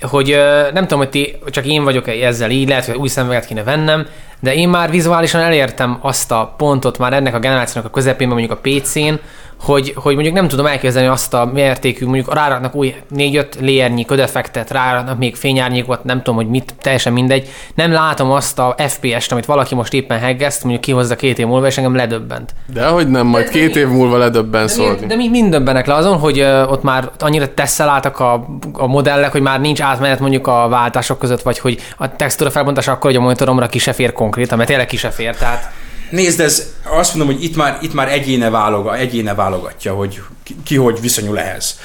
[0.00, 0.36] hogy
[0.72, 4.06] nem tudom, hogy ti, csak én vagyok ezzel így, lehet, hogy új szemüveget kéne vennem,
[4.40, 8.50] de én már vizuálisan elértem azt a pontot már ennek a generációnak a közepén, mondjuk
[8.50, 9.14] a PC-n,
[9.60, 14.70] hogy, hogy mondjuk nem tudom elképzelni azt a mértékű, mondjuk ráraknak új 4-5 lérnyi ködefektet,
[14.70, 17.48] ráraknak még fényárnyékot, nem tudom, hogy mit, teljesen mindegy.
[17.74, 21.66] Nem látom azt a FPS-t, amit valaki most éppen heggeszt, mondjuk kihozza két év múlva,
[21.66, 22.54] és engem ledöbbent.
[22.66, 25.00] De hogy nem, majd De- két év múlva ledöbben De, szólni.
[25.00, 28.86] mi, de mi mind döbbenek le azon, hogy uh, ott már annyira tesszeláltak a, a
[28.86, 33.10] modellek, hogy már nincs átmenet mondjuk a váltások között, vagy hogy a textúra felbontás akkor,
[33.10, 35.72] hogy a monitoromra ki se fér konkrétan, mert tényleg ki se fér, tehát
[36.10, 40.56] Nézd, ez azt mondom, hogy itt már, itt már egyéne, váloga, egyéne válogatja, hogy ki,
[40.64, 41.78] ki hogy viszonyul ehhez.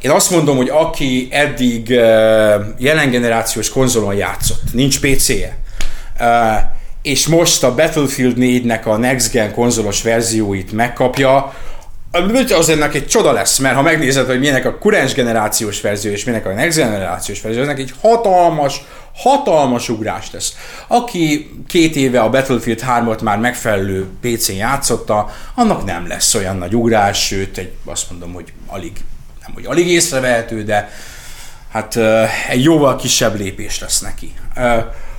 [0.00, 1.88] Én azt mondom, hogy aki eddig
[2.78, 5.58] jelen generációs konzolon játszott, nincs PC-je,
[7.02, 11.54] és most a Battlefield 4-nek a Next Gen konzolos verzióit megkapja,
[12.56, 16.24] az ennek egy csoda lesz, mert ha megnézed, hogy milyenek a kurens generációs verzió és
[16.24, 18.82] milyenek a next generációs verzió, ennek egy hatalmas,
[19.14, 20.56] hatalmas ugrás lesz.
[20.86, 26.74] Aki két éve a Battlefield 3-ot már megfelelő PC-n játszotta, annak nem lesz olyan nagy
[26.74, 28.92] ugrás, sőt, egy, azt mondom, hogy alig,
[29.42, 30.90] nem hogy alig észrevehető, de
[31.72, 31.96] hát
[32.48, 34.32] egy jóval kisebb lépés lesz neki.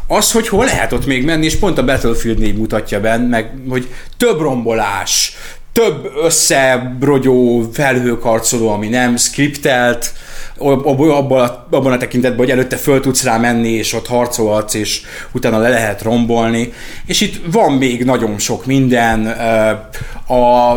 [0.07, 3.53] Az, hogy hol lehet ott még menni, és pont a Battlefield 4 mutatja benne, meg
[3.69, 5.35] hogy több rombolás,
[5.71, 10.13] több összebrogyó felhőkarcoló, ami nem skriptelt,
[10.57, 14.73] ab- abban a, abban a tekintetben, hogy előtte föl tudsz rá menni, és ott harcolhatsz,
[14.73, 15.01] és
[15.31, 16.73] utána le lehet rombolni.
[17.05, 19.25] És itt van még nagyon sok minden.
[20.27, 20.75] A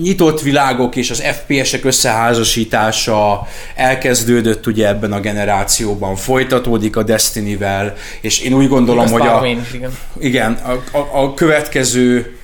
[0.00, 8.40] nyitott világok és az FPS-ek összeházasítása elkezdődött ugye ebben a generációban, folytatódik a Destiny-vel, és
[8.40, 9.92] én úgy gondolom, Azt hogy a, igen.
[10.18, 12.35] igen, a, a, a következő,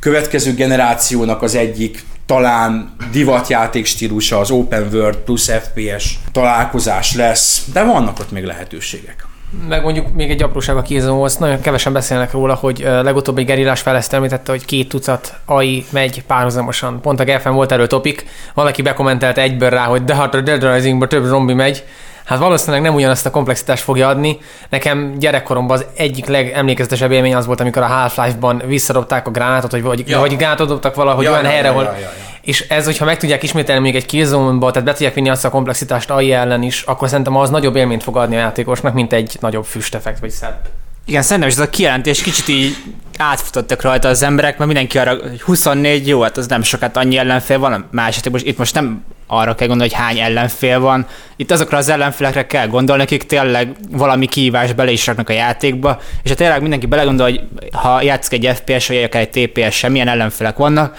[0.00, 7.84] következő generációnak az egyik talán divatjáték stílusa az Open World plusz FPS találkozás lesz, de
[7.84, 9.26] vannak ott még lehetőségek.
[9.68, 13.44] Meg mondjuk még egy apróság a kézomhoz, nagyon kevesen beszélnek róla, hogy ö, legutóbb egy
[13.44, 17.00] gerillás fejlesztő említette, hogy két tucat AI megy párhuzamosan.
[17.00, 20.74] Pont a GFM volt erről topik, valaki bekommentelte egyből rá, hogy de hát a Dead
[20.74, 21.84] Risingban több zombi megy.
[22.30, 24.38] Hát valószínűleg nem ugyanazt a komplexitást fogja adni.
[24.68, 29.82] Nekem gyerekkoromban az egyik legemlékezetesebb élmény az volt, amikor a Half-Life-ban visszadobták a gránátot, vagy,
[29.82, 30.18] vagy, Ja.
[30.18, 32.10] vagy gránátot dobtak valahogy Ja, olyan ja, helyre, ja, ja, ja, ja.
[32.40, 35.50] És ez, hogyha meg tudják ismételni még egy killzone tehát be tudják vinni azt a
[35.50, 39.36] komplexitást AI ellen is, akkor szerintem az nagyobb élményt fog adni a játékosnak, mint egy
[39.40, 40.58] nagyobb füsteffekt vagy szebb.
[41.06, 42.76] Igen, szerintem is ez a kijelentés kicsit így
[43.20, 47.16] átfutottak rajta az emberek, mert mindenki arra, hogy 24 jó, hát az nem sokat annyi
[47.16, 51.06] ellenfél van, a másik, most, itt most nem arra kell gondolni, hogy hány ellenfél van.
[51.36, 56.00] Itt azokra az ellenfélekre kell gondolni, akik tényleg valami kihívás bele is raknak a játékba,
[56.22, 57.40] és ha tényleg mindenki belegondol, hogy
[57.72, 60.96] ha játszik egy FPS, vagy akár egy TPS, semmilyen ellenfélek vannak,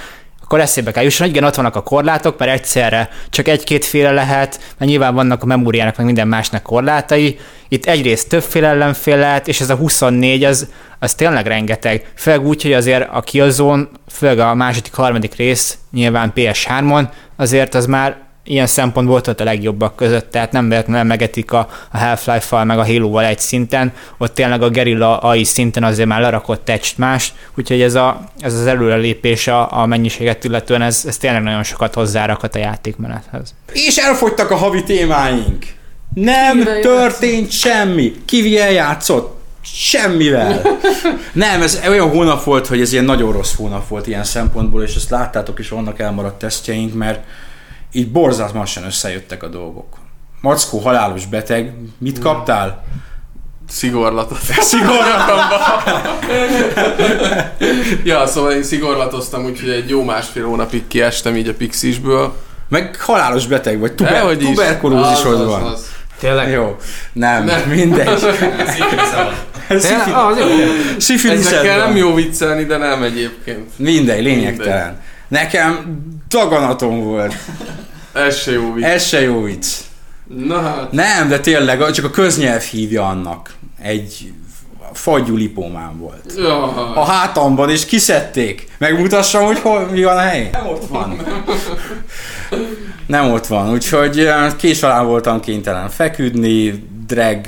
[0.51, 4.59] akkor eszébe kell jusson, igen, ott vannak a korlátok, mert egyszerre csak egy-két féle lehet,
[4.77, 7.39] mert nyilván vannak a memóriának, meg minden másnak korlátai.
[7.67, 10.67] Itt egyrészt többféle ellenfél lehet, és ez a 24, az,
[10.99, 12.11] az tényleg rengeteg.
[12.15, 17.85] Főleg úgy, hogy azért a Killzone, főleg a második, harmadik rész, nyilván PS3-on, azért az
[17.85, 22.79] már ilyen szempontból volt a legjobbak között, tehát nem véletlenül megetik a, a Half-Life-val, meg
[22.79, 27.33] a Halo-val egy szinten, ott tényleg a Guerrilla AI szinten azért már lerakott egy más,
[27.57, 31.93] úgyhogy ez, a, ez az előrelépés a, a mennyiséget illetően, ez, ez tényleg nagyon sokat
[31.93, 33.53] hozzárakhat a játékmenethez.
[33.73, 35.65] És elfogytak a havi témáink.
[36.13, 38.13] Nem Kivel történt semmi.
[38.25, 39.39] Kivel játszott?
[39.63, 40.61] Semmivel.
[41.33, 44.95] Nem, ez olyan hónap volt, hogy ez ilyen nagyon rossz hónap volt ilyen szempontból, és
[44.95, 47.23] ezt láttátok is, vannak elmaradt tesztjeink, mert
[47.91, 49.97] így borzalmasan összejöttek a dolgok.
[50.41, 52.83] Mackó halálos beteg, mit kaptál?
[53.69, 54.39] Szigorlatot.
[54.71, 55.83] Szigorlatomba.
[58.03, 62.33] ja, szóval én szigorlatoztam, úgyhogy egy jó másfél hónapig kiestem így a Pixisből.
[62.69, 64.47] Meg halálos beteg vagy, tuber, Dehogy is.
[64.49, 65.61] tuberkulózisod Az, az, van.
[65.63, 65.85] az.
[66.19, 66.49] Tényleg?
[66.51, 66.75] Jó,
[67.13, 67.61] nem, Nem.
[67.69, 68.07] mindegy.
[69.69, 70.45] Az jó.
[70.97, 71.87] Szifiliszed Ezekkel van.
[71.87, 73.69] nem jó viccelni, de nem egyébként.
[73.75, 74.99] Mindegy, lényegtelen.
[75.31, 77.35] Nekem daganatom volt.
[78.13, 78.83] Ez se jó vicc.
[78.83, 79.67] Ez se jó vicc.
[80.27, 80.91] Na hát.
[80.91, 83.53] Nem, de tényleg, csak a köznyelv hívja annak.
[83.81, 84.33] Egy
[84.93, 86.33] fagyú lipómám volt.
[86.37, 86.63] Ja.
[86.95, 88.67] A hátamban, és kiszedték.
[88.77, 90.49] Megmutassam, hogy hol, mi van a hely?
[90.51, 91.21] Nem ott van.
[93.05, 97.39] Nem ott van, úgyhogy eh, kés alá voltam kénytelen feküdni, drag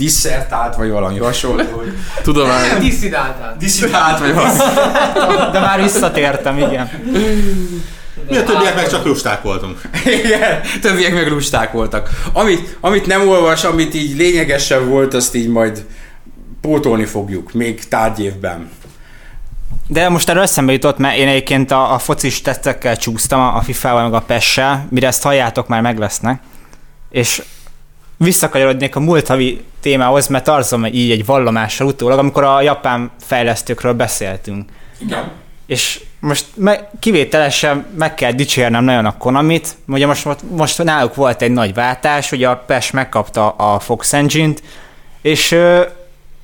[0.00, 1.62] disszertált, vagy valami hasonló.
[1.70, 2.78] hogy Tudomány.
[2.80, 3.56] Disszidáltál.
[3.58, 4.58] Diszidált, vagy valami.
[5.52, 6.90] De már visszatértem, igen.
[8.28, 9.80] Mi a többiek meg csak lusták voltunk.
[10.24, 12.08] Igen, többiek meg lusták voltak.
[12.32, 15.84] Amit, amit nem olvas, amit így lényegesen volt, azt így majd
[16.60, 18.70] pótolni fogjuk, még tárgyévben.
[19.86, 24.02] De most erről eszembe jutott, mert én egyébként a, a focis tesztekkel csúsztam, a FIFA-val
[24.02, 26.42] meg a PES-sel, mire ezt halljátok, már meg lesznek.
[27.10, 27.42] És
[28.24, 33.92] visszakanyarodnék a múlt havi témához, mert tarzom így egy vallomással utólag, amikor a japán fejlesztőkről
[33.92, 34.70] beszéltünk.
[34.98, 35.30] Igen.
[35.66, 41.14] És most me, kivételesen meg kell dicsérnem nagyon a Konamit, ugye most, most, most náluk
[41.14, 44.62] volt egy nagy váltás, ugye a PES megkapta a Fox Engine-t,
[45.22, 45.82] és ö,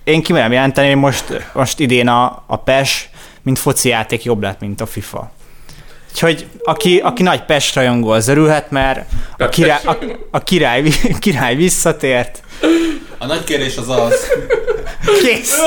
[0.05, 3.09] én kimerem jelenteni, hogy most, most idén a, a PES,
[3.43, 5.31] mint foci játék jobb lett, mint a FIFA.
[6.17, 9.05] Úgyhogy aki, aki nagy PES rajongó, az örülhet, mert
[9.39, 9.97] a király, a,
[10.31, 10.83] a király,
[11.19, 12.43] király visszatért.
[13.19, 14.15] A nagy kérdés az az,
[15.23, 15.59] Kész!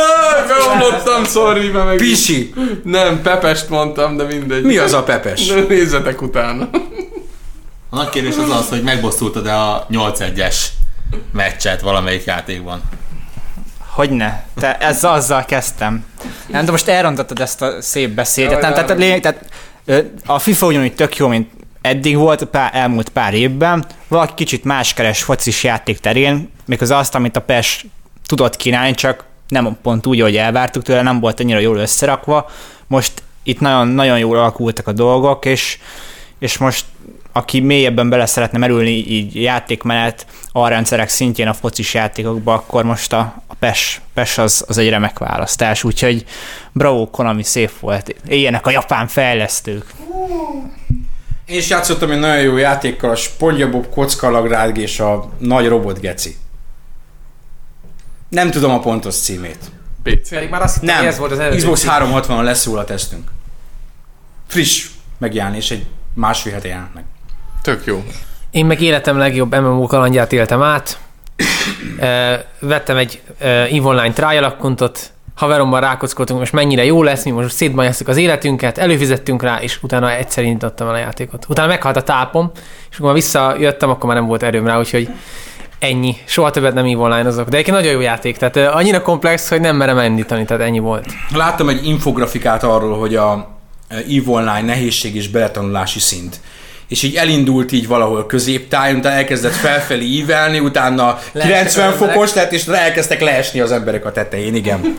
[0.47, 1.97] Beomlottam, sorry, mert meg...
[1.97, 2.53] Pisi!
[2.83, 4.63] Nem, Pepest mondtam, de mindegy.
[4.63, 5.47] Mi az a pepes?
[5.47, 6.69] De nézzetek utána.
[7.89, 10.55] a nagy kérdés az az, hogy megbosszultad-e a 8-1-es
[11.33, 12.81] meccset valamelyik játékban.
[13.87, 14.45] Hogyne?
[14.59, 16.05] Te ezzel azzal kezdtem.
[16.47, 18.51] Nem, de most elrontottad ezt a szép beszédet.
[18.51, 19.45] Jaj, Nem, tehát, lényeg, tehát
[20.25, 23.85] a FIFA ugyanúgy tök jó, mint eddig volt pár, elmúlt pár évben.
[24.07, 27.85] Valaki kicsit más keres focis játék terén, méghozzá azt, amit a PES
[28.25, 32.49] tudott kínálni, csak nem pont úgy, ahogy elvártuk tőle, nem volt annyira jól összerakva.
[32.87, 35.79] Most itt nagyon, nagyon jól alakultak a dolgok, és,
[36.39, 36.85] és most
[37.31, 43.43] aki mélyebben bele szeretne merülni így játékmenet alrendszerek szintjén a focis játékokba, akkor most a,
[43.47, 46.25] a PES, PES az, az egy remek választás, úgyhogy
[46.71, 48.15] bravo Konami, szép volt.
[48.27, 49.85] Éljenek a japán fejlesztők.
[51.45, 56.35] Én is játszottam egy nagyon jó játékkal, a Spongyabob kockalagrág és a nagy robot geci.
[58.29, 59.71] Nem tudom a pontos címét.
[60.03, 60.29] PC.
[60.29, 61.57] Pedig már azt hittem, Nem, ez volt az előző.
[61.57, 63.31] Xbox 360-on lesz róla tesztünk.
[64.47, 64.87] Friss
[65.17, 67.03] megjelenés, egy másfél hete jelent meg.
[67.61, 68.03] Tök jó.
[68.51, 70.99] Én meg életem legjobb MMO kalandját éltem át.
[72.59, 78.07] Vettem egy EVE Online trial accountot, haverommal rákockoltunk, most mennyire jó lesz, mi most szétbajáztuk
[78.07, 81.45] az életünket, előfizettünk rá, és utána egyszer indítottam el a játékot.
[81.47, 82.51] Utána meghalt a tápom,
[82.91, 85.09] és amikor visszajöttem, akkor már nem volt erőm rá, úgyhogy
[85.79, 86.15] ennyi.
[86.25, 87.49] Soha többet nem EVE Online azok.
[87.49, 91.05] De egyébként nagyon jó játék, tehát annyira komplex, hogy nem merem elindítani, tehát ennyi volt.
[91.33, 93.47] Láttam egy infografikát arról, hogy a
[93.89, 96.39] EVE Online nehézség és beletanulási szint.
[96.89, 102.13] És így elindult így valahol középtájon, utána elkezdett felfelé ívelni, utána 90 az emberek.
[102.13, 104.95] fokos lett, és elkezdtek leesni az emberek a tetején, igen.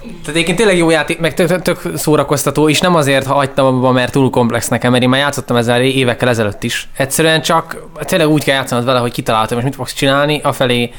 [0.00, 4.12] Tehát egyébként tényleg jó játék, meg tök, tök, szórakoztató, és nem azért hagytam abba, mert
[4.12, 6.88] túl komplex nekem, mert én már játszottam ezzel évekkel ezelőtt is.
[6.96, 10.90] Egyszerűen csak tényleg úgy kell játszanod vele, hogy kitaláltam, és mit fogsz csinálni, afelé,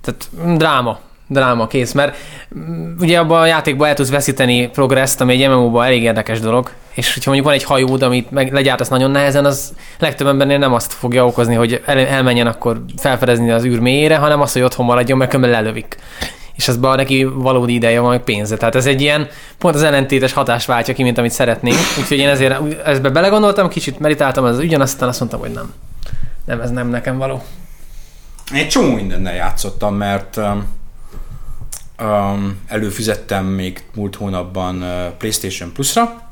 [0.00, 2.16] tehát dráma, dráma, kész, mert
[2.58, 6.70] mm, ugye abban a játékban el tudsz veszíteni progresszt, ami egy MMO-ban elég érdekes dolog,
[6.94, 10.74] és hogyha mondjuk van egy hajód, amit meg legyártasz nagyon nehezen, az legtöbb embernél nem
[10.74, 14.86] azt fogja okozni, hogy el, elmenjen akkor felfedezni az űr mélyére, hanem azt, hogy otthon
[14.86, 15.96] maradjon, mert különben lelövik
[16.58, 18.56] és azban neki valódi ideje van, meg pénze.
[18.56, 21.76] Tehát ez egy ilyen, pont az ellentétes hatást váltja ki, mint amit szeretnénk.
[21.98, 25.72] Úgyhogy én ezért ezbe belegondoltam, kicsit meditáltam ez az ügyen, azt mondtam, hogy nem.
[26.44, 27.42] Nem, ez nem nekem való.
[28.54, 30.77] Én csomó mindennel játszottam, mert um,
[32.00, 36.28] um, előfizettem még múlt hónapban uh, PlayStation Plus-ra,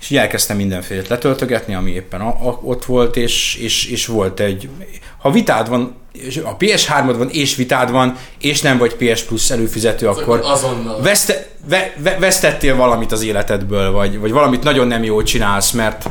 [0.00, 4.40] és így elkezdtem mindenfélét letöltögetni, ami éppen a, a, ott volt, és, és, és volt
[4.40, 4.68] egy...
[5.18, 9.50] Ha vitád van, és a PS3-od van, és vitád van, és nem vagy PS Plus
[9.50, 11.00] előfizető, akkor Azonnal.
[11.02, 16.08] veszte, ve, ve, vesztettél valamit az életedből, vagy, vagy valamit nagyon nem jól csinálsz, mert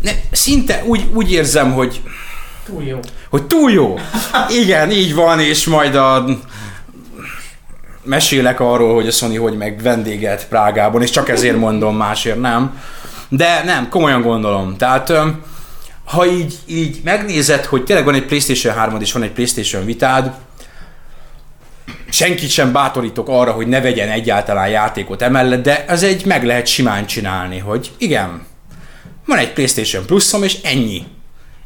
[0.00, 2.00] ne, szinte úgy, úgy érzem, hogy
[2.64, 2.98] Túl jó.
[3.30, 3.98] hogy túl jó.
[4.62, 6.24] Igen, így van, és majd a
[8.04, 12.80] mesélek arról, hogy a Sony hogy meg vendéget Prágában, és csak ezért mondom, másért nem.
[13.28, 14.76] De nem, komolyan gondolom.
[14.76, 15.12] Tehát
[16.04, 20.32] ha így, így megnézed, hogy tényleg van egy PlayStation 3 és van egy PlayStation Vitád,
[22.10, 26.66] senkit sem bátorítok arra, hogy ne vegyen egyáltalán játékot emellett, de ez egy meg lehet
[26.66, 28.46] simán csinálni, hogy igen,
[29.26, 31.04] van egy PlayStation Pluszom, és ennyi.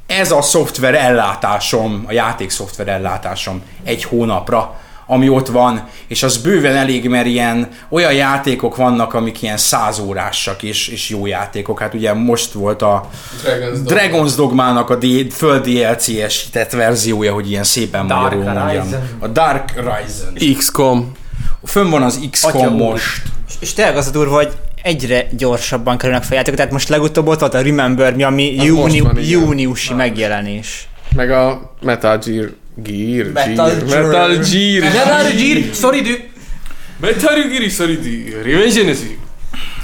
[0.06, 6.36] Ez a szoftver ellátásom, a játék szoftver ellátásom egy hónapra, ami ott van, és az
[6.36, 11.80] bőven elég, mert ilyen olyan játékok vannak, amik ilyen százórásak és, és jó játékok.
[11.80, 13.08] Hát ugye most volt a
[13.44, 14.00] Dragon's Dogma.
[14.00, 18.66] Dragon's Dogmának a D- föld DLC-esített verziója, hogy ilyen szépen Dark magyarul mondjam.
[18.66, 19.00] Horizon.
[19.18, 20.54] A Dark Horizon.
[20.56, 21.12] XCOM.
[21.64, 23.22] Fönn van az XCOM most.
[23.48, 24.52] És, és tényleg az a durva, hogy
[24.82, 28.66] egyre gyorsabban kerülnek fel játékok, tehát most legutóbb ott volt a Remember, mi ami most
[28.66, 30.88] júni, júniusi megjelenés.
[31.14, 32.48] Meg a Metal Gear
[32.82, 34.02] Gear, Metal Gear.
[34.02, 34.82] Metal Gear.
[34.82, 36.14] Metal Gear, sorry, dü.
[37.00, 38.44] Metal Gear, sorry, Gear.
[38.44, 39.08] Revenge Genesis.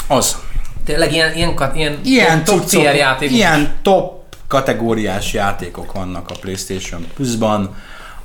[0.07, 0.37] Az.
[0.85, 3.37] Tényleg ilyen, ilyen, ilyen, Ilyen top tier játékok.
[3.37, 7.77] Ilyen top kategóriás játékok vannak a PlayStation Plus-ban,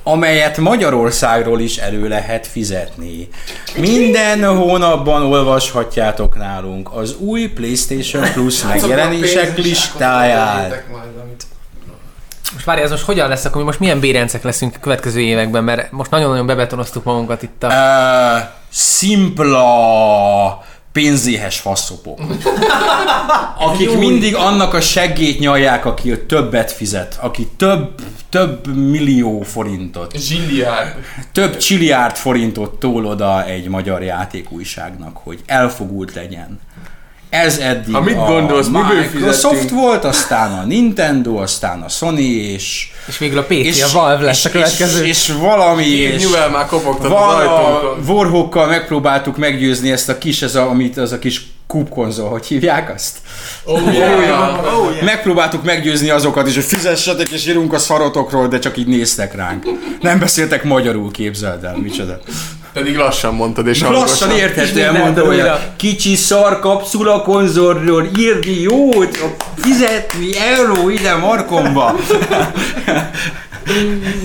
[0.04, 3.28] amelyet Magyarországról is elő lehet fizetni.
[3.78, 10.84] Minden hónapban olvashatjátok nálunk az új PlayStation Plus megjelenések listáját.
[12.54, 15.64] Most várj, ez most hogyan lesz, akkor mi most milyen bérencek leszünk a következő években,
[15.64, 17.68] mert most nagyon-nagyon bebetonoztuk magunkat itt a...
[17.68, 22.20] Uh, szimpla pénzéhes faszopok.
[23.68, 30.18] Akik mindig annak a seggét nyalják, aki a többet fizet, aki több, több millió forintot,
[30.18, 30.96] Zsilliárd.
[31.32, 36.60] több csiliárd forintot tól oda egy magyar játékújságnak, hogy elfogult legyen.
[37.30, 42.20] Ez eddig Ha mit a gondolsz, miből Microsoft volt, aztán a Nintendo, aztán a Sony,
[42.20, 42.90] és...
[43.08, 45.06] És végül a PC, a Valve lesz a következő.
[45.06, 46.24] És, és valami, és...
[46.24, 48.16] Nyuvel már kopogtat az Van a ajtónkon.
[48.16, 52.94] Warhawkkal megpróbáltuk meggyőzni ezt a kis, ez a, amit az a kis kubkonzol, hogy hívják
[52.94, 53.18] azt?
[53.70, 55.02] Oh, yeah.
[55.02, 59.66] Megpróbáltuk meggyőzni azokat is, hogy fizessetek és írunk a szarotokról, de csak így néztek ránk.
[60.02, 62.20] Nem beszéltek magyarul, képzeld el, micsoda.
[62.78, 68.62] Pedig lassan mondtad, és Lassan érthetően minden mondta, hogy a kicsi szar kapszula konzolról írni
[68.62, 71.96] jót, fizetni euró ide markomba.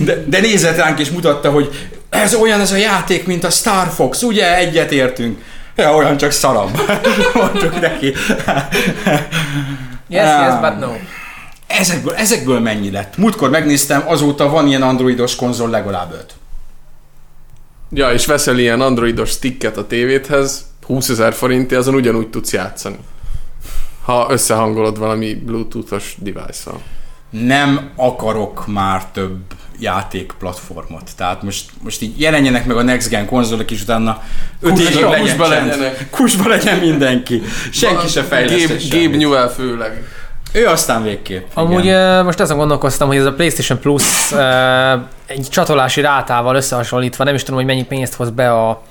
[0.05, 1.71] De, de nézett ránk és mutatta, hogy
[2.11, 5.39] ez olyan ez a játék, mint a Star Fox, ugye egyet értünk.
[5.77, 6.81] Ja, olyan csak szarabb.
[7.35, 8.15] Mondtuk neki.
[10.09, 10.93] Yes, yes, but no.
[11.67, 13.17] Ezekből, ezekből mennyi lett?
[13.17, 16.35] Múltkor megnéztem, azóta van ilyen androidos konzol legalább öt.
[17.95, 22.97] Ja, és veszel ilyen androidos sticket a tévédhez, 20 ezer forintért, azon ugyanúgy tudsz játszani.
[24.05, 26.81] Ha összehangolod valami bluetoothos device-szal.
[27.31, 29.39] nem akarok már több
[29.79, 31.11] játékplatformot.
[31.17, 34.23] Tehát most, most így jelenjenek meg a Next Gen konzolok, és utána
[34.61, 37.43] öt Kusba- évig legyen kusba legyen mindenki.
[37.73, 40.05] Senki se fejleszt Gabe, Gabe Newell főleg.
[40.53, 41.47] Ő aztán végképp.
[41.55, 42.25] Amúgy igen.
[42.25, 44.33] most azon gondolkoztam, hogy ez a PlayStation Plus
[45.27, 48.83] egy csatolási rátával összehasonlítva, nem is tudom, hogy mennyi pénzt hoz be a,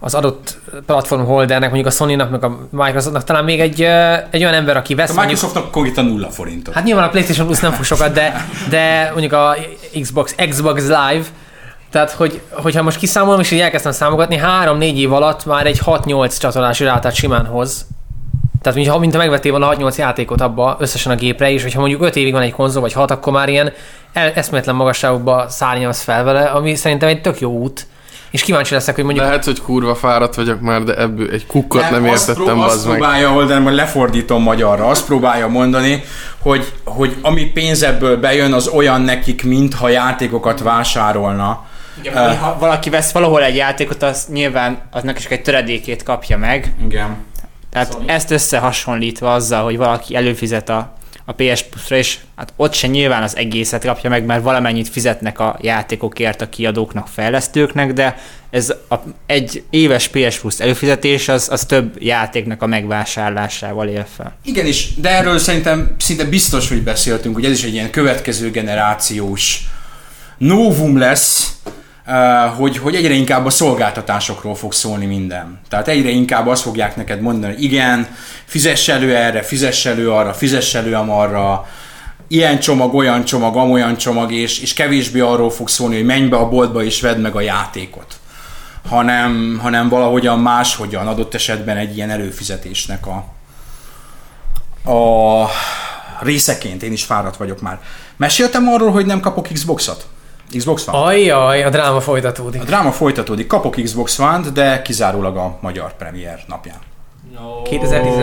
[0.00, 3.82] az adott platform holdernek, mondjuk a Sony-nak, meg a Microsoftnak, talán még egy,
[4.30, 6.74] egy olyan ember, aki vesz A Microsoftnak konkrétan nulla forintot.
[6.74, 9.56] Hát nyilván a PlayStation Plus nem fog sokat, de, de mondjuk a
[10.00, 11.24] Xbox, Xbox Live,
[11.90, 16.38] tehát hogy, hogyha most kiszámolom, és így elkezdtem számogatni, 3-4 év alatt már egy 6-8
[16.38, 17.86] csatolási rátát simán hoz.
[18.66, 22.16] Tehát mintha, mintha megvettél volna 6-8 játékot abba összesen a gépre, és hogyha mondjuk 5
[22.16, 23.72] évig van egy konzol, vagy 6, akkor már ilyen
[24.12, 27.86] el, eszméletlen magasságokba szárnyalsz fel vele, ami szerintem egy tök jó út.
[28.30, 31.90] És kíváncsi leszek, hogy mondjuk Lehet, hogy kurva fáradt vagyok már, de ebből egy kukkot
[31.90, 32.98] nem, azt értettem, pró- azt bazd meg.
[32.98, 36.02] próbálja oldani, majd lefordítom magyarra, azt próbálja mondani,
[36.38, 41.64] hogy, hogy ami pénz ebből bejön, az olyan nekik, mintha játékokat vásárolna.
[42.02, 46.74] Igen, ha valaki vesz valahol egy játékot, az nyilván aznak is egy töredékét kapja meg.
[46.84, 47.16] Igen.
[47.70, 52.72] Tehát Szóval- ezt összehasonlítva azzal, hogy valaki előfizet a, a PS Plus-ra, és hát ott
[52.72, 58.18] se nyilván az egészet kapja meg, mert valamennyit fizetnek a játékokért a kiadóknak, fejlesztőknek, de
[58.50, 58.94] ez a,
[59.26, 64.36] egy éves PS Plus előfizetés az, az több játéknak a megvásárlásával él fel.
[64.44, 68.50] Igen is, de erről szerintem szinte biztos, hogy beszéltünk, hogy ez is egy ilyen következő
[68.50, 69.60] generációs
[70.38, 71.52] novum lesz,
[72.56, 75.60] hogy, hogy egyre inkább a szolgáltatásokról fog szólni minden.
[75.68, 78.08] Tehát egyre inkább azt fogják neked mondani, hogy igen,
[78.44, 81.66] fizess elő erre, fizess elő arra, fizess elő amarra,
[82.28, 86.36] ilyen csomag, olyan csomag, amolyan csomag, és, és kevésbé arról fog szólni, hogy menj be
[86.36, 88.18] a boltba és vedd meg a játékot
[88.88, 93.16] hanem, hanem valahogyan máshogyan adott esetben egy ilyen előfizetésnek a,
[94.90, 95.48] a
[96.20, 96.82] részeként.
[96.82, 97.80] Én is fáradt vagyok már.
[98.16, 100.06] Meséltem arról, hogy nem kapok Xboxot?
[100.56, 101.02] Xbox van?
[101.02, 102.60] Ajjaj, a dráma folytatódik.
[102.60, 106.78] A dráma folytatódik, kapok Xbox One-t, de kizárólag a magyar premier napján.
[107.64, 108.14] 2010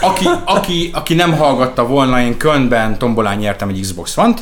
[0.00, 4.40] Aki, aki, aki nem hallgatta volna, én Kölnben tombolán nyertem egy Xbox One-t,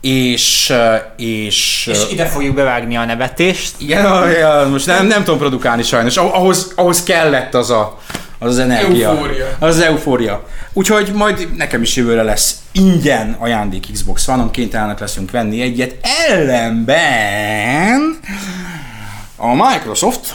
[0.00, 3.74] és, eh, és, És ide fogjuk bevágni a nevetést.
[3.78, 6.16] Igen, ja, most nem, nem tudom produkálni sajnos.
[6.16, 7.98] Ah- Ahhoz, ahhoz kellett az a,
[8.42, 9.08] az, az energia.
[9.08, 9.46] Eufória.
[9.58, 10.46] Az, az eufória.
[10.72, 15.94] Úgyhogy majd nekem is jövőre lesz ingyen ajándék Xbox One-om, kénytelenek leszünk venni egyet.
[16.28, 18.18] Ellenben
[19.36, 20.34] a Microsoft,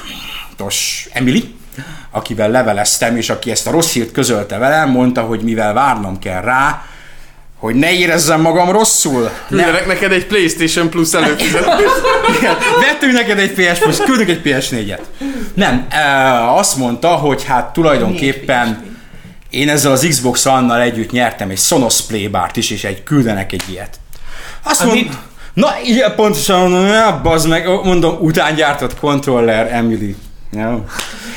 [0.55, 1.55] tos Emily,
[2.11, 6.41] akivel leveleztem, és aki ezt a rossz hírt közölte velem, mondta, hogy mivel várnom kell
[6.41, 6.85] rá,
[7.59, 9.21] hogy ne érezzem magam rosszul.
[9.47, 12.01] Ne, Küldenek neked egy PlayStation Plus előfizetést.
[12.79, 14.99] vettünk neked egy PS Plus, küldünk egy PS4-et.
[15.53, 18.95] Nem, e, azt mondta, hogy hát tulajdonképpen
[19.49, 23.63] én ezzel az Xbox One-nal együtt nyertem egy Sonos Playbart is, és egy küldenek egy
[23.69, 23.99] ilyet.
[24.63, 25.17] Azt Ami- mond,
[25.53, 30.15] Na, igen, pontosan mondom, ja, bazd meg, mondom, után gyártott controller Emily.
[30.51, 30.83] Ja.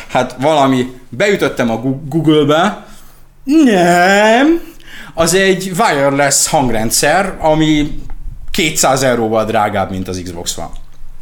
[0.09, 1.77] Hát valami, beütöttem a
[2.09, 2.87] Google-be,
[3.45, 4.61] nem,
[5.15, 8.01] az egy wireless hangrendszer, ami
[8.51, 10.71] 200 euróval drágább, mint az Xbox van.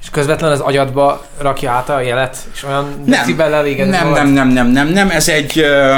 [0.02, 4.28] És közvetlen az agyadba rakja át a jelet, és olyan Nem, decibellel éged nem, nem,
[4.28, 5.96] nem, nem, nem, nem, ez egy uh,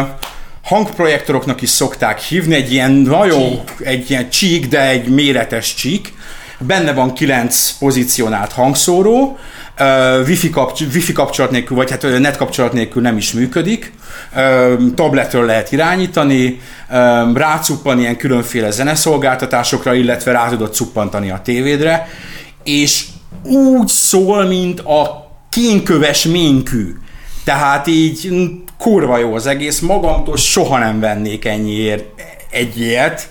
[0.64, 6.12] hangprojektoroknak is szokták hívni, egy ilyen nagyon, egy ilyen csík, de egy méretes csík.
[6.58, 9.38] Benne van kilenc pozícionált hangszóró,
[9.80, 13.92] uh, wifi, kapcs- wifi kapcsolat nélkül, vagy hát net kapcsolat nélkül nem is működik.
[14.36, 16.60] Uh, tabletről lehet irányítani,
[16.90, 22.08] uh, rácuppan ilyen különféle zeneszolgáltatásokra, illetve rá tudod cuppantani a tévédre,
[22.64, 23.04] és
[23.44, 26.94] úgy szól, mint a kénköves ménkű.
[27.44, 28.46] Tehát így mm,
[28.78, 32.04] kurva jó az egész, magamtól soha nem vennék ennyiért
[32.50, 33.28] egy ilyet.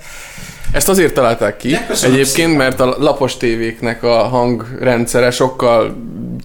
[0.71, 5.95] Ezt azért találták ki egyébként, mert a lapos tévéknek a hangrendszere sokkal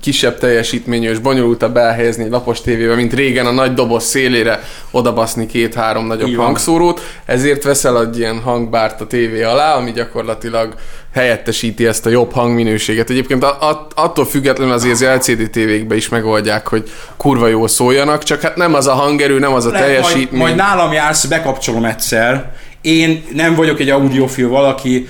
[0.04, 5.46] kisebb teljesítményű és bonyolultabb elhelyezni egy lapos tévébe, mint régen a nagy doboz szélére odabaszni
[5.46, 6.44] két-három nagyobb van.
[6.44, 10.74] hangszórót, ezért veszel egy ilyen hangbárt a tévé alá, ami gyakorlatilag
[11.14, 13.10] helyettesíti ezt a jobb hangminőséget.
[13.10, 13.46] Egyébként
[13.94, 18.74] attól függetlenül azért az LCD tévékbe is megoldják, hogy kurva jól szóljanak, csak hát nem
[18.74, 20.40] az a hangerő, nem az a teljesítmény.
[20.40, 22.52] Majd, majd nálam jársz, bekapcsolom egyszer.
[22.80, 25.08] Én nem vagyok egy audiofil valaki,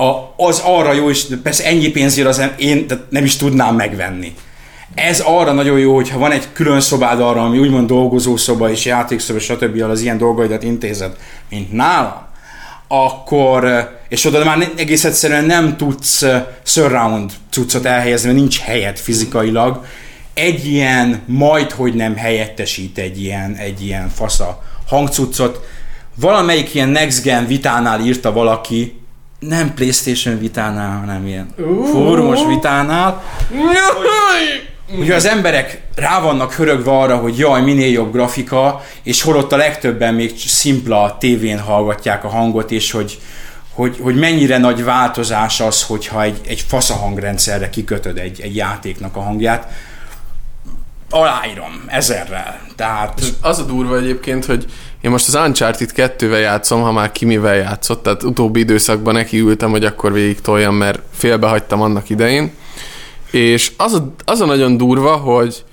[0.00, 4.34] a, az arra jó, és persze ennyi pénzért az nem, én nem is tudnám megvenni.
[4.94, 9.38] Ez arra nagyon jó, hogyha van egy külön szobád arra, ami úgymond dolgozószoba és játékszoba,
[9.38, 9.82] stb.
[9.82, 11.16] az ilyen dolgaidat intézed,
[11.48, 12.28] mint nálam,
[12.88, 18.60] akkor, eh, és oda már egész egyszerűen nem tudsz eh, surround cuccot elhelyezni, mert nincs
[18.60, 19.84] helyed fizikailag.
[20.34, 25.60] Egy ilyen majd, hogy nem helyettesít egy ilyen, egy ilyen fasza hangcuccot.
[26.14, 28.99] Valamelyik ilyen Next Gen vitánál írta valaki,
[29.40, 31.54] nem Playstation vitánál, hanem ilyen
[31.92, 33.22] fórumos vitánál,
[34.98, 39.56] Ugye az emberek rá vannak hörögve arra, hogy jaj, minél jobb grafika, és holott a
[39.56, 43.18] legtöbben még szimpla tévén hallgatják a hangot, és hogy,
[43.72, 49.16] hogy, hogy mennyire nagy változás az, hogyha egy, egy fasza hangrendszerre kikötöd egy, egy játéknak
[49.16, 49.72] a hangját.
[51.10, 52.60] Aláírom, ezerrel.
[52.76, 54.66] Tehát Az a durva egyébként, hogy
[55.00, 59.70] én most az Uncharted 2-vel játszom, ha már ki mivel játszott, tehát utóbbi időszakban nekiültem,
[59.70, 62.52] hogy akkor végig toljam, mert félbehagytam annak idején.
[63.30, 65.64] És az a, az a nagyon durva, hogy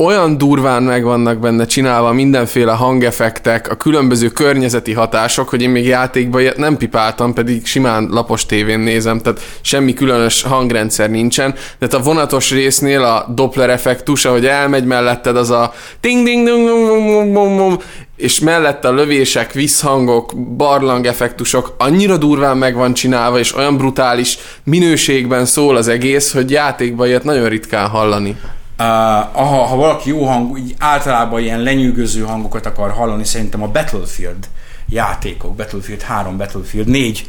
[0.00, 5.86] olyan durván meg vannak benne csinálva mindenféle hangefektek, a különböző környezeti hatások, hogy én még
[5.86, 11.52] játékba ilyet nem pipáltam, pedig simán lapos tévén nézem, tehát semmi különös hangrendszer nincsen.
[11.52, 16.46] De hát a vonatos résznél a Doppler effektus, ahogy elmegy melletted az a ting ding
[16.48, 17.82] ding ding ding
[18.16, 24.38] és mellette a lövések, visszhangok, barlang effektusok annyira durván meg van csinálva, és olyan brutális
[24.64, 28.36] minőségben szól az egész, hogy játékba ilyet nagyon ritkán hallani.
[28.78, 34.48] Ha, ha valaki jó hang, így általában ilyen lenyűgöző hangokat akar hallani, szerintem a Battlefield
[34.88, 37.28] játékok, Battlefield 3, Battlefield 4,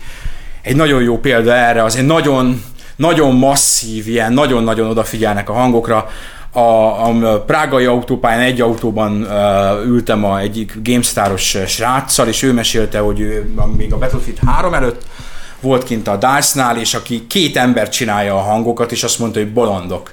[0.62, 2.64] egy nagyon jó példa erre, az egy nagyon,
[2.96, 6.10] nagyon masszív, ilyen nagyon-nagyon odafigyelnek a hangokra.
[6.52, 13.00] A, a prágai autópályán egy autóban uh, ültem a egyik GameStar-os sráccal, és ő mesélte,
[13.00, 15.06] hogy ő még a Battlefield 3 előtt
[15.60, 19.54] volt kint a DICE-nál, és aki két ember csinálja a hangokat, és azt mondta, hogy
[19.54, 20.12] bolondok.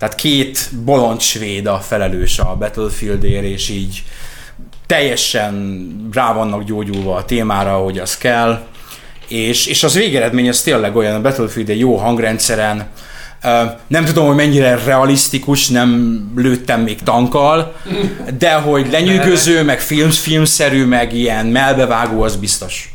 [0.00, 4.02] Tehát két bolond svéd a felelős a Battlefieldért, és így
[4.86, 8.66] teljesen rá vannak gyógyulva a témára, hogy az kell.
[9.28, 12.88] És, és az végeredmény az tényleg olyan, a Battlefield egy jó hangrendszeren,
[13.86, 17.76] nem tudom, hogy mennyire realisztikus, nem lőttem még tankkal,
[18.38, 22.94] de hogy lenyűgöző, meg film, filmszerű, meg ilyen melbevágó, az biztos.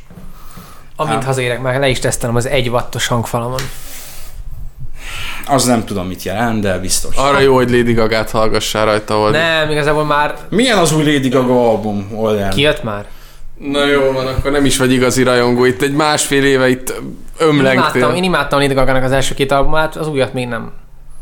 [0.95, 3.61] Amint hazérek, már le is tesztelem az egy wattos hangfalamon.
[5.47, 7.15] Az nem tudom, mit jelent, de biztos.
[7.15, 9.31] Arra jó, hogy Lady Gaga-t hallgassál rajta, hogy...
[9.31, 12.49] Nem, igazából már Milyen az új Lady Gaga album, Olden?
[12.49, 13.05] kijött már.
[13.57, 15.65] Na jó van, akkor nem is vagy igazi rajongó.
[15.65, 18.13] Itt egy másfél éve itt Én imádtam, ömlengtél.
[18.15, 20.71] én imádtam Lady Gaga-nak az első két albumát, az újat még nem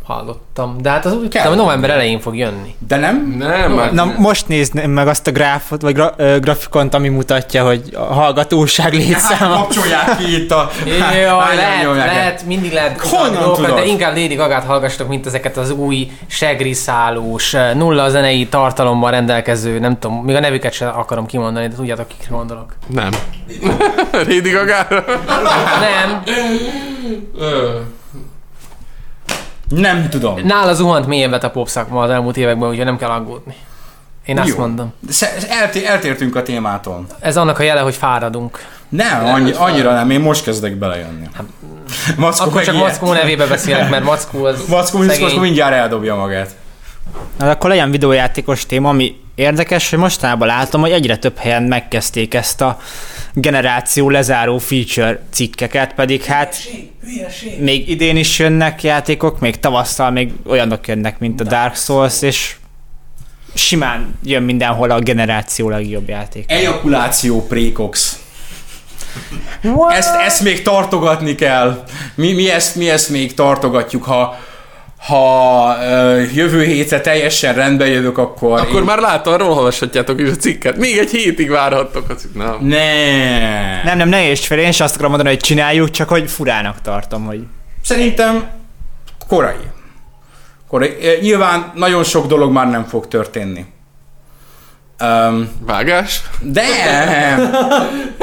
[0.06, 0.78] hallottam.
[0.82, 1.44] De hát az úgy Kell.
[1.44, 2.76] tudom, november elején fog jönni.
[2.88, 3.36] De nem?
[3.38, 7.66] Nem, már Na most nézném meg azt a gráfot, vagy gra, ö, grafikont, ami mutatja,
[7.66, 9.56] hogy a hallgatóság Hát létszáma.
[9.62, 10.70] kapcsolják ki itt a...
[10.86, 13.76] Jaj, hányan lehet, lehet, mindig lehet Honnan dolgokat, tudod?
[13.76, 20.00] de inkább Lady Gagát hallgassatok, mint ezeket az új segriszálós, nulla zenei tartalommal rendelkező, nem
[20.00, 22.76] tudom, még a nevüket sem akarom kimondani, de tudjátok, kikre gondolok.
[22.88, 23.10] nem.
[24.28, 25.04] Lady Gaga-ra?
[25.80, 26.24] Nem,
[29.76, 30.40] Nem tudom.
[30.44, 33.56] nála zuhant mélyebbet a pop szakma az elmúlt években, úgyhogy nem kell aggódni.
[34.26, 34.58] Én azt Jó.
[34.58, 34.94] mondom.
[35.50, 37.06] Elté- eltértünk a témától.
[37.20, 38.60] Ez annak a jele, hogy fáradunk.
[38.90, 41.28] Nem, annyi, annyira nem, én most kezdek belejönni.
[42.18, 45.26] Mackó Akkor csak Mackó nevébe beszélek, mert Mackó az Mackó, szegény.
[45.26, 46.56] Mackó mindjárt eldobja magát.
[47.38, 52.34] Na, akkor legyen videójátékos téma, ami érdekes, hogy mostanában látom, hogy egyre több helyen megkezdték
[52.34, 52.80] ezt a
[53.34, 56.56] generáció lezáró feature cikkeket, pedig hát
[57.58, 62.56] még idén is jönnek játékok, még tavasszal még olyanok jönnek, mint a Dark Souls, és
[63.54, 66.52] simán jön mindenhol a generáció legjobb játék.
[66.52, 68.18] Ejakuláció prékox.
[69.90, 71.84] Ezt, ezt még tartogatni kell.
[72.16, 74.38] Mi, mi, ezt, mi ezt még tartogatjuk, ha
[75.06, 78.60] ha ö, jövő hétre teljesen rendbe jövök, akkor...
[78.60, 78.86] Akkor én...
[78.86, 80.78] már látom, arról olvashatjátok is a cikket.
[80.78, 82.36] Még egy hétig várhattok a cikk.
[82.36, 82.58] Nem.
[82.62, 83.84] Ne.
[83.84, 86.82] Nem, nem, ne érts fel, én is azt akarom mondani, hogy csináljuk, csak hogy furának
[86.82, 87.44] tartom, hogy
[87.84, 88.50] Szerintem
[89.28, 89.56] korai.
[90.68, 90.98] korai.
[91.22, 93.66] Nyilván nagyon sok dolog már nem fog történni.
[95.02, 96.22] Um, Vágás?
[96.40, 96.64] de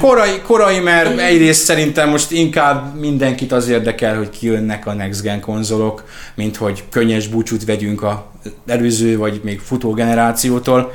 [0.00, 5.40] korai, korai, mert egyrészt szerintem most inkább mindenkit az érdekel, hogy kijönnek a Next Gen
[5.40, 8.30] konzolok, mint hogy könnyes búcsút vegyünk a
[8.66, 10.92] előző vagy még futó generációtól.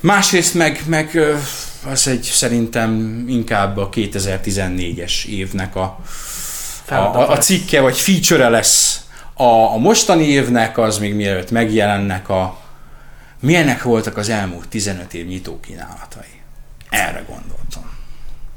[0.00, 1.20] Másrészt meg, meg
[1.90, 5.98] az egy szerintem inkább a 2014-es évnek a,
[6.88, 9.00] a, a, a cikke vagy feature lesz.
[9.34, 12.58] A, a mostani évnek az még mielőtt megjelennek a
[13.40, 16.42] milyenek voltak az elmúlt 15 év nyitókínálatai.
[16.88, 17.90] Erre gondoltam.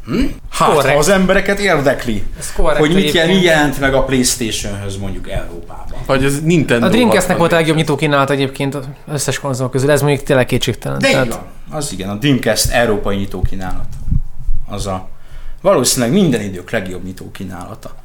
[0.06, 0.26] Hm?
[0.52, 0.98] Hát, ha Korrekt.
[0.98, 2.24] az embereket érdekli,
[2.56, 3.44] hogy mit, jel, egyébként.
[3.44, 6.00] jelent meg a Playstation-höz mondjuk Európában.
[6.06, 7.58] Vagy az Nintendo A Dreamcastnek volt a 64.
[7.58, 11.00] legjobb nyitókínálat egyébként az összes konzol közül, ez mondjuk tényleg kétségtelen.
[11.00, 11.46] De így van.
[11.70, 13.88] Az igen, a Dreamcast európai nyitókínálat.
[14.68, 15.10] Az a
[15.62, 17.96] valószínűleg minden idők legjobb nyitókínálata.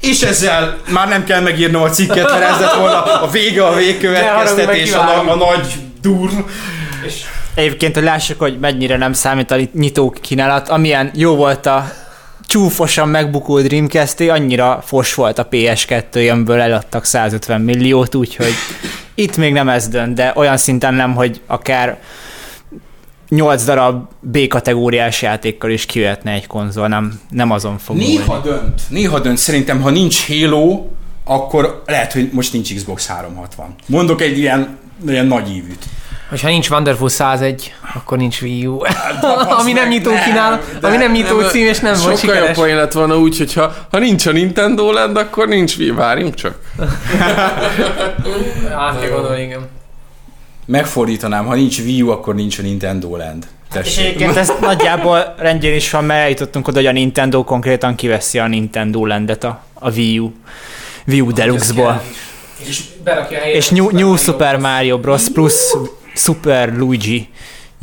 [0.00, 3.74] És ezzel már nem kell megírnom a cikket, mert ez lett volna a vége, a
[3.74, 5.74] végkövetkeztetés, a, a nagy
[6.04, 6.30] dur.
[7.54, 11.92] Egyébként, hogy lássuk, hogy mennyire nem számít a nyitó kínálat, amilyen jó volt a
[12.46, 18.52] csúfosan megbukó dreamcast annyira fos volt a PS2, amiből eladtak 150 milliót, úgyhogy
[19.14, 21.98] itt még nem ez dönt, de olyan szinten nem, hogy akár
[23.28, 28.48] 8 darab B-kategóriás játékkal is kijöhetne egy konzol, nem, nem azon fog Néha múlni.
[28.48, 28.82] dönt.
[28.88, 29.38] Néha dönt.
[29.38, 30.86] Szerintem, ha nincs Halo,
[31.24, 33.74] akkor lehet, hogy most nincs Xbox 360.
[33.86, 34.78] Mondok egy ilyen,
[35.08, 35.84] ilyen nagy ívűt.
[36.28, 38.76] Hogyha nincs Wonderful 101, akkor nincs Wii U.
[39.20, 42.34] basz ami nem nyitó nem, kínál, de- ami nem nyitó cím, és nem volt Sokkal
[42.34, 42.56] jobb sikeres.
[42.56, 45.90] poén lett volna úgy, hogy ha, ha nincs a Nintendo Land, akkor nincs Wii.
[45.90, 46.58] Várjunk csak.
[48.76, 49.68] Át kell gondolni, igen.
[50.66, 53.46] Megfordítanám, ha nincs Wii U, akkor nincs a Nintendo Land.
[53.68, 54.04] És Tessék.
[54.04, 58.46] egyébként ez nagyjából rendjén is van, mert eljutottunk oda, hogy a Nintendo konkrétan kiveszi a
[58.46, 60.32] Nintendo Landet a, a Wii U,
[61.06, 62.02] Wii U Deluxe-ból.
[62.56, 64.56] És berakja a helyére És New, New Mario Super.
[64.56, 65.28] Mario Bros.
[65.32, 65.76] plusz
[66.14, 67.28] Super Luigi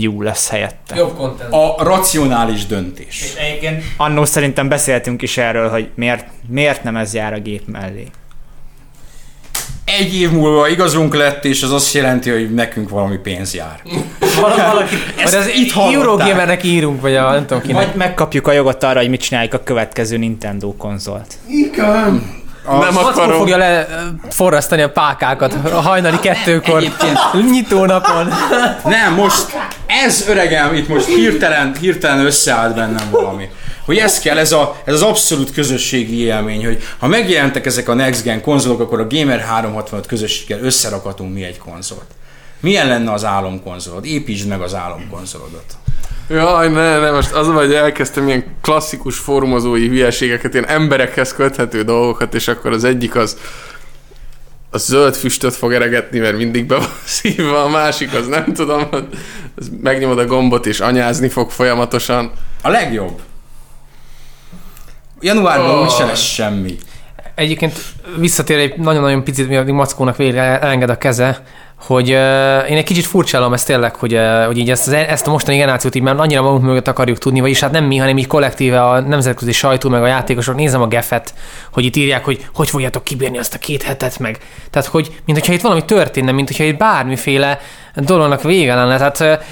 [0.07, 0.95] U lesz helyette.
[0.95, 1.53] Jobb content.
[1.53, 3.33] A racionális döntés.
[3.37, 8.07] Egyébként annó szerintem beszéltünk is erről, hogy miért, miért nem ez jár a gép mellé.
[9.85, 13.81] Egy év múlva igazunk lett, és az azt jelenti, hogy nekünk valami pénz jár.
[14.41, 15.99] Valaki, Ezt az itt hallották.
[15.99, 17.85] Eurogamernek írunk, vagy a nem tudom kinek.
[17.85, 21.33] Vagy megkapjuk a jogot arra, hogy mit csináljuk a következő Nintendo konzolt.
[22.63, 23.37] A, Nem akarom.
[23.37, 23.87] fogja le
[24.29, 27.17] forrasztani a pákákat a hajnali kettőkor, Egyébként
[27.51, 28.27] nyitó napon.
[28.85, 29.45] nem, most
[29.85, 33.49] ez öregem, itt most hirtelen, hirtelen összeállt bennem valami.
[33.85, 37.93] Hogy ez kell, ez, a, ez az abszolút közösségi élmény, hogy ha megjelentek ezek a
[37.93, 42.05] Next Gen konzolok, akkor a Gamer 365 közösséggel összerakatunk mi egy konzolt.
[42.59, 44.05] Milyen lenne az álomkonzolod?
[44.05, 45.63] Építsd meg az álomkonzolodat.
[46.31, 52.33] Jaj, ne, ne, most az, vagy elkezdtem ilyen klasszikus formozói hülyeségeket, ilyen emberekhez köthető dolgokat,
[52.33, 53.37] és akkor az egyik az
[54.69, 58.87] a zöld füstöt fog eregetni, mert mindig be van szívva, a másik az nem tudom,
[59.55, 62.31] az megnyomod a gombot és anyázni fog folyamatosan.
[62.61, 63.21] A legjobb.
[65.19, 65.81] Januárban Oh.
[65.83, 66.77] úgyse lesz semmi.
[67.35, 67.79] Egyébként
[68.17, 71.43] visszatér egy nagyon-nagyon picit, mi addig Mackónak végre elenged a keze,
[71.81, 75.31] hogy uh, én egy kicsit furcsálom ezt tényleg, hogy, uh, hogy így ezt, ezt a
[75.31, 78.27] mostani generációt így már annyira magunk mögött akarjuk tudni, vagyis hát nem mi, hanem így
[78.27, 81.33] kollektíve a nemzetközi sajtó, meg a játékosok, nézem a gefet,
[81.71, 84.37] hogy itt írják, hogy hogy fogjátok kibírni azt a két hetet meg.
[84.69, 87.59] Tehát, hogy mint hogyha itt valami történne, mint hogyha itt bármiféle
[87.95, 88.97] dolognak vége lenne.
[88.97, 89.45] Tehát uh,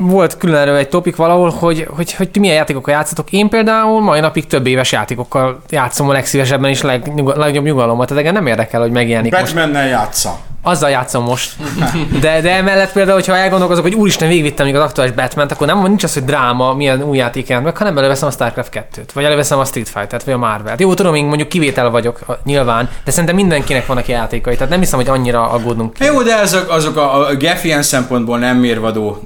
[0.00, 3.32] volt külön erről egy topik valahol, hogy, hogy, hogy ti milyen játékokkal játszatok.
[3.32, 8.06] Én például mai napig több éves játékokkal játszom a legszívesebben és legnyuga, legnagyobb nyugalommal.
[8.06, 9.44] Tehát engem nem érdekel, hogy megjelenik most.
[9.44, 10.38] Batman-nel játsza.
[10.62, 11.52] Azzal játszom most.
[12.20, 15.82] De, de emellett például, hogyha elgondolkozok, hogy úristen, végigvittem még az aktuális batman akkor nem
[15.82, 19.24] nincs az, hogy dráma, milyen új játék jelent meg, hanem előveszem a StarCraft 2-t, vagy
[19.24, 20.80] előveszem a Street Fighter-t, vagy a Marvel-t.
[20.80, 24.80] Jó, tudom, én mondjuk kivétel vagyok, a- nyilván, de szerintem mindenkinek vannak játékai, tehát nem
[24.80, 25.98] hiszem, hogy annyira aggódnunk.
[25.98, 27.32] Jó, de azok, azok a, a
[27.62, 29.18] ilyen szempontból nem mérvadó,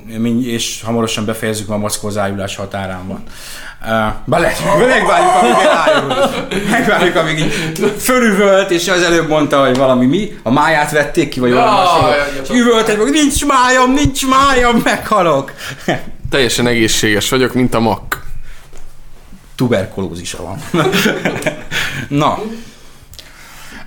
[0.44, 3.22] és és hamarosan befejezzük, mert a Moszkva az ájulás határán van.
[3.82, 4.52] Uh, bele,
[4.88, 6.30] megvárjuk, amíg elájul.
[6.70, 7.52] Megvárjuk, amíg így
[7.98, 11.76] fölüvölt, és az előbb mondta, hogy valami mi, a máját vették ki, vagy valami
[12.48, 15.52] Ja, üvöltet, hogy nincs májam, nincs májam, meghalok.
[16.30, 18.22] Teljesen egészséges vagyok, mint a mak.
[19.56, 20.62] tuberkulózisa van.
[22.08, 22.38] Na,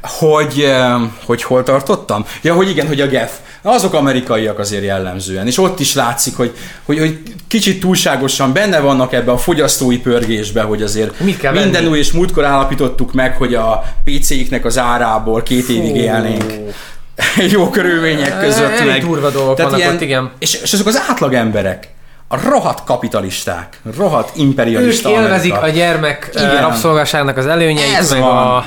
[0.01, 0.93] hogy, eh,
[1.25, 2.25] hogy hol tartottam?
[2.41, 3.31] Ja, hogy igen, hogy a GEF.
[3.61, 9.13] Azok amerikaiak azért jellemzően, és ott is látszik, hogy, hogy, hogy kicsit túlságosan benne vannak
[9.13, 11.85] ebbe a fogyasztói pörgésbe, hogy azért minden venni?
[11.87, 16.53] új, és múltkor állapítottuk meg, hogy a PC-iknek az árából két évig élnénk
[17.55, 18.71] jó körülmények között.
[18.71, 19.01] Elég meg.
[19.01, 20.31] durva dolgok vannak ott, igen.
[20.39, 21.87] És, és azok az átlag emberek,
[22.27, 25.71] a rohadt kapitalisták, rohadt Ők imperialista élvezik Amerika.
[25.71, 26.49] a gyermek Igen.
[26.49, 26.61] Igen.
[26.61, 28.37] rabszolgaságnak az előnyeit, Ez meg van.
[28.37, 28.65] a...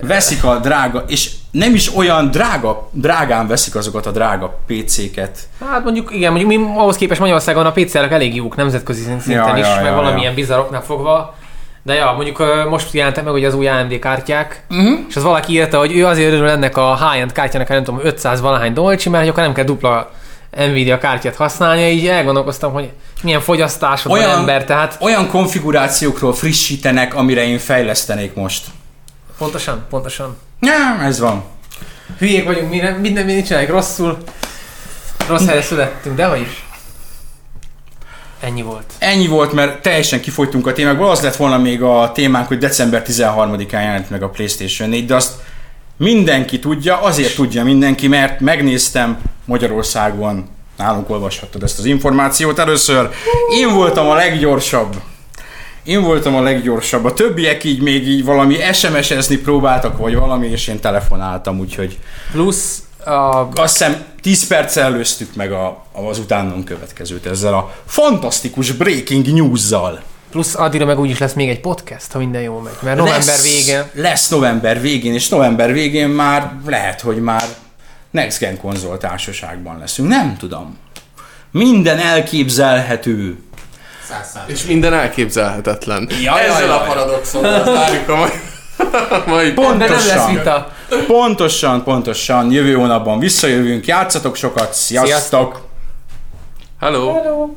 [0.00, 5.38] veszik a drága, és nem is olyan drága, drágán veszik azokat a drága PC-ket.
[5.70, 9.56] Hát mondjuk, igen, mondjuk mi ahhoz képest Magyarországon a PC-ek elég jók nemzetközi szinten Ja,
[9.56, 10.34] is, ja, meg ja, valamilyen ja.
[10.34, 11.34] bizarroknál fogva.
[11.82, 14.98] De ja, mondjuk most jelentek meg ugye az új AMD kártyák, uh-huh.
[15.08, 18.40] és az valaki írta, hogy ő azért örül ennek a high-end kártyának, nem tudom, 500
[18.40, 20.10] valahány dolcsi, mert hogy akkor nem kell dupla
[20.56, 22.90] Nvidia kártyát használni, így elgondolkoztam, hogy
[23.22, 28.64] milyen fogyasztásod van Olyan- ember, tehát Olyan konfigurációkról frissítenek, amire én fejlesztenék most.
[29.38, 30.36] Pontosan, pontosan.
[30.60, 31.44] Ja, ez van.
[32.18, 34.18] Hülyék vagyunk, minden, minden, minden csináljuk rosszul.
[35.28, 36.64] Rossz helyre születtünk, de hogy is.
[38.40, 38.92] Ennyi volt.
[38.98, 41.10] Ennyi volt, mert teljesen kifogytunk a témákból.
[41.10, 45.14] Az lett volna még a témánk, hogy december 13-án jelent meg a PlayStation 4, de
[45.14, 45.32] azt
[45.96, 53.10] mindenki tudja, azért tudja mindenki, mert megnéztem Magyarországon, nálunk olvashattad ezt az információt először.
[53.54, 54.96] Én voltam a leggyorsabb.
[55.86, 57.04] Én voltam a leggyorsabb.
[57.04, 61.98] A többiek így még így valami SMS-ezni próbáltak, vagy valami, és én telefonáltam, úgyhogy
[62.32, 68.72] Plusz a azt hiszem 10 perccel előztük meg a, az utánunk következőt ezzel a fantasztikus
[68.72, 70.02] breaking news-zal.
[70.30, 72.72] Plusz addigra meg úgyis lesz még egy podcast, ha minden jól megy.
[72.80, 73.84] Mert november lesz, végén.
[73.92, 77.44] Lesz november végén, és november végén már lehet, hogy már
[78.10, 80.08] Next Gen konzol társaságban leszünk.
[80.08, 80.76] Nem tudom.
[81.50, 83.38] Minden elképzelhető.
[84.46, 86.08] És minden elképzelhetetlen.
[86.22, 86.92] Ja, Ezzel ja, a ja.
[86.92, 88.30] paradoxonnal zárjuk a mai,
[89.10, 90.34] a mai De nem lesz Pontosan.
[90.34, 90.68] vita.
[91.06, 92.50] Pontosan, pontosan.
[92.50, 93.86] Jövő hónapban visszajövünk.
[93.86, 94.74] Játszatok sokat.
[94.74, 95.08] Sziasztok!
[95.08, 95.60] Sziasztok.
[96.80, 97.12] Hello.
[97.12, 97.48] Hello.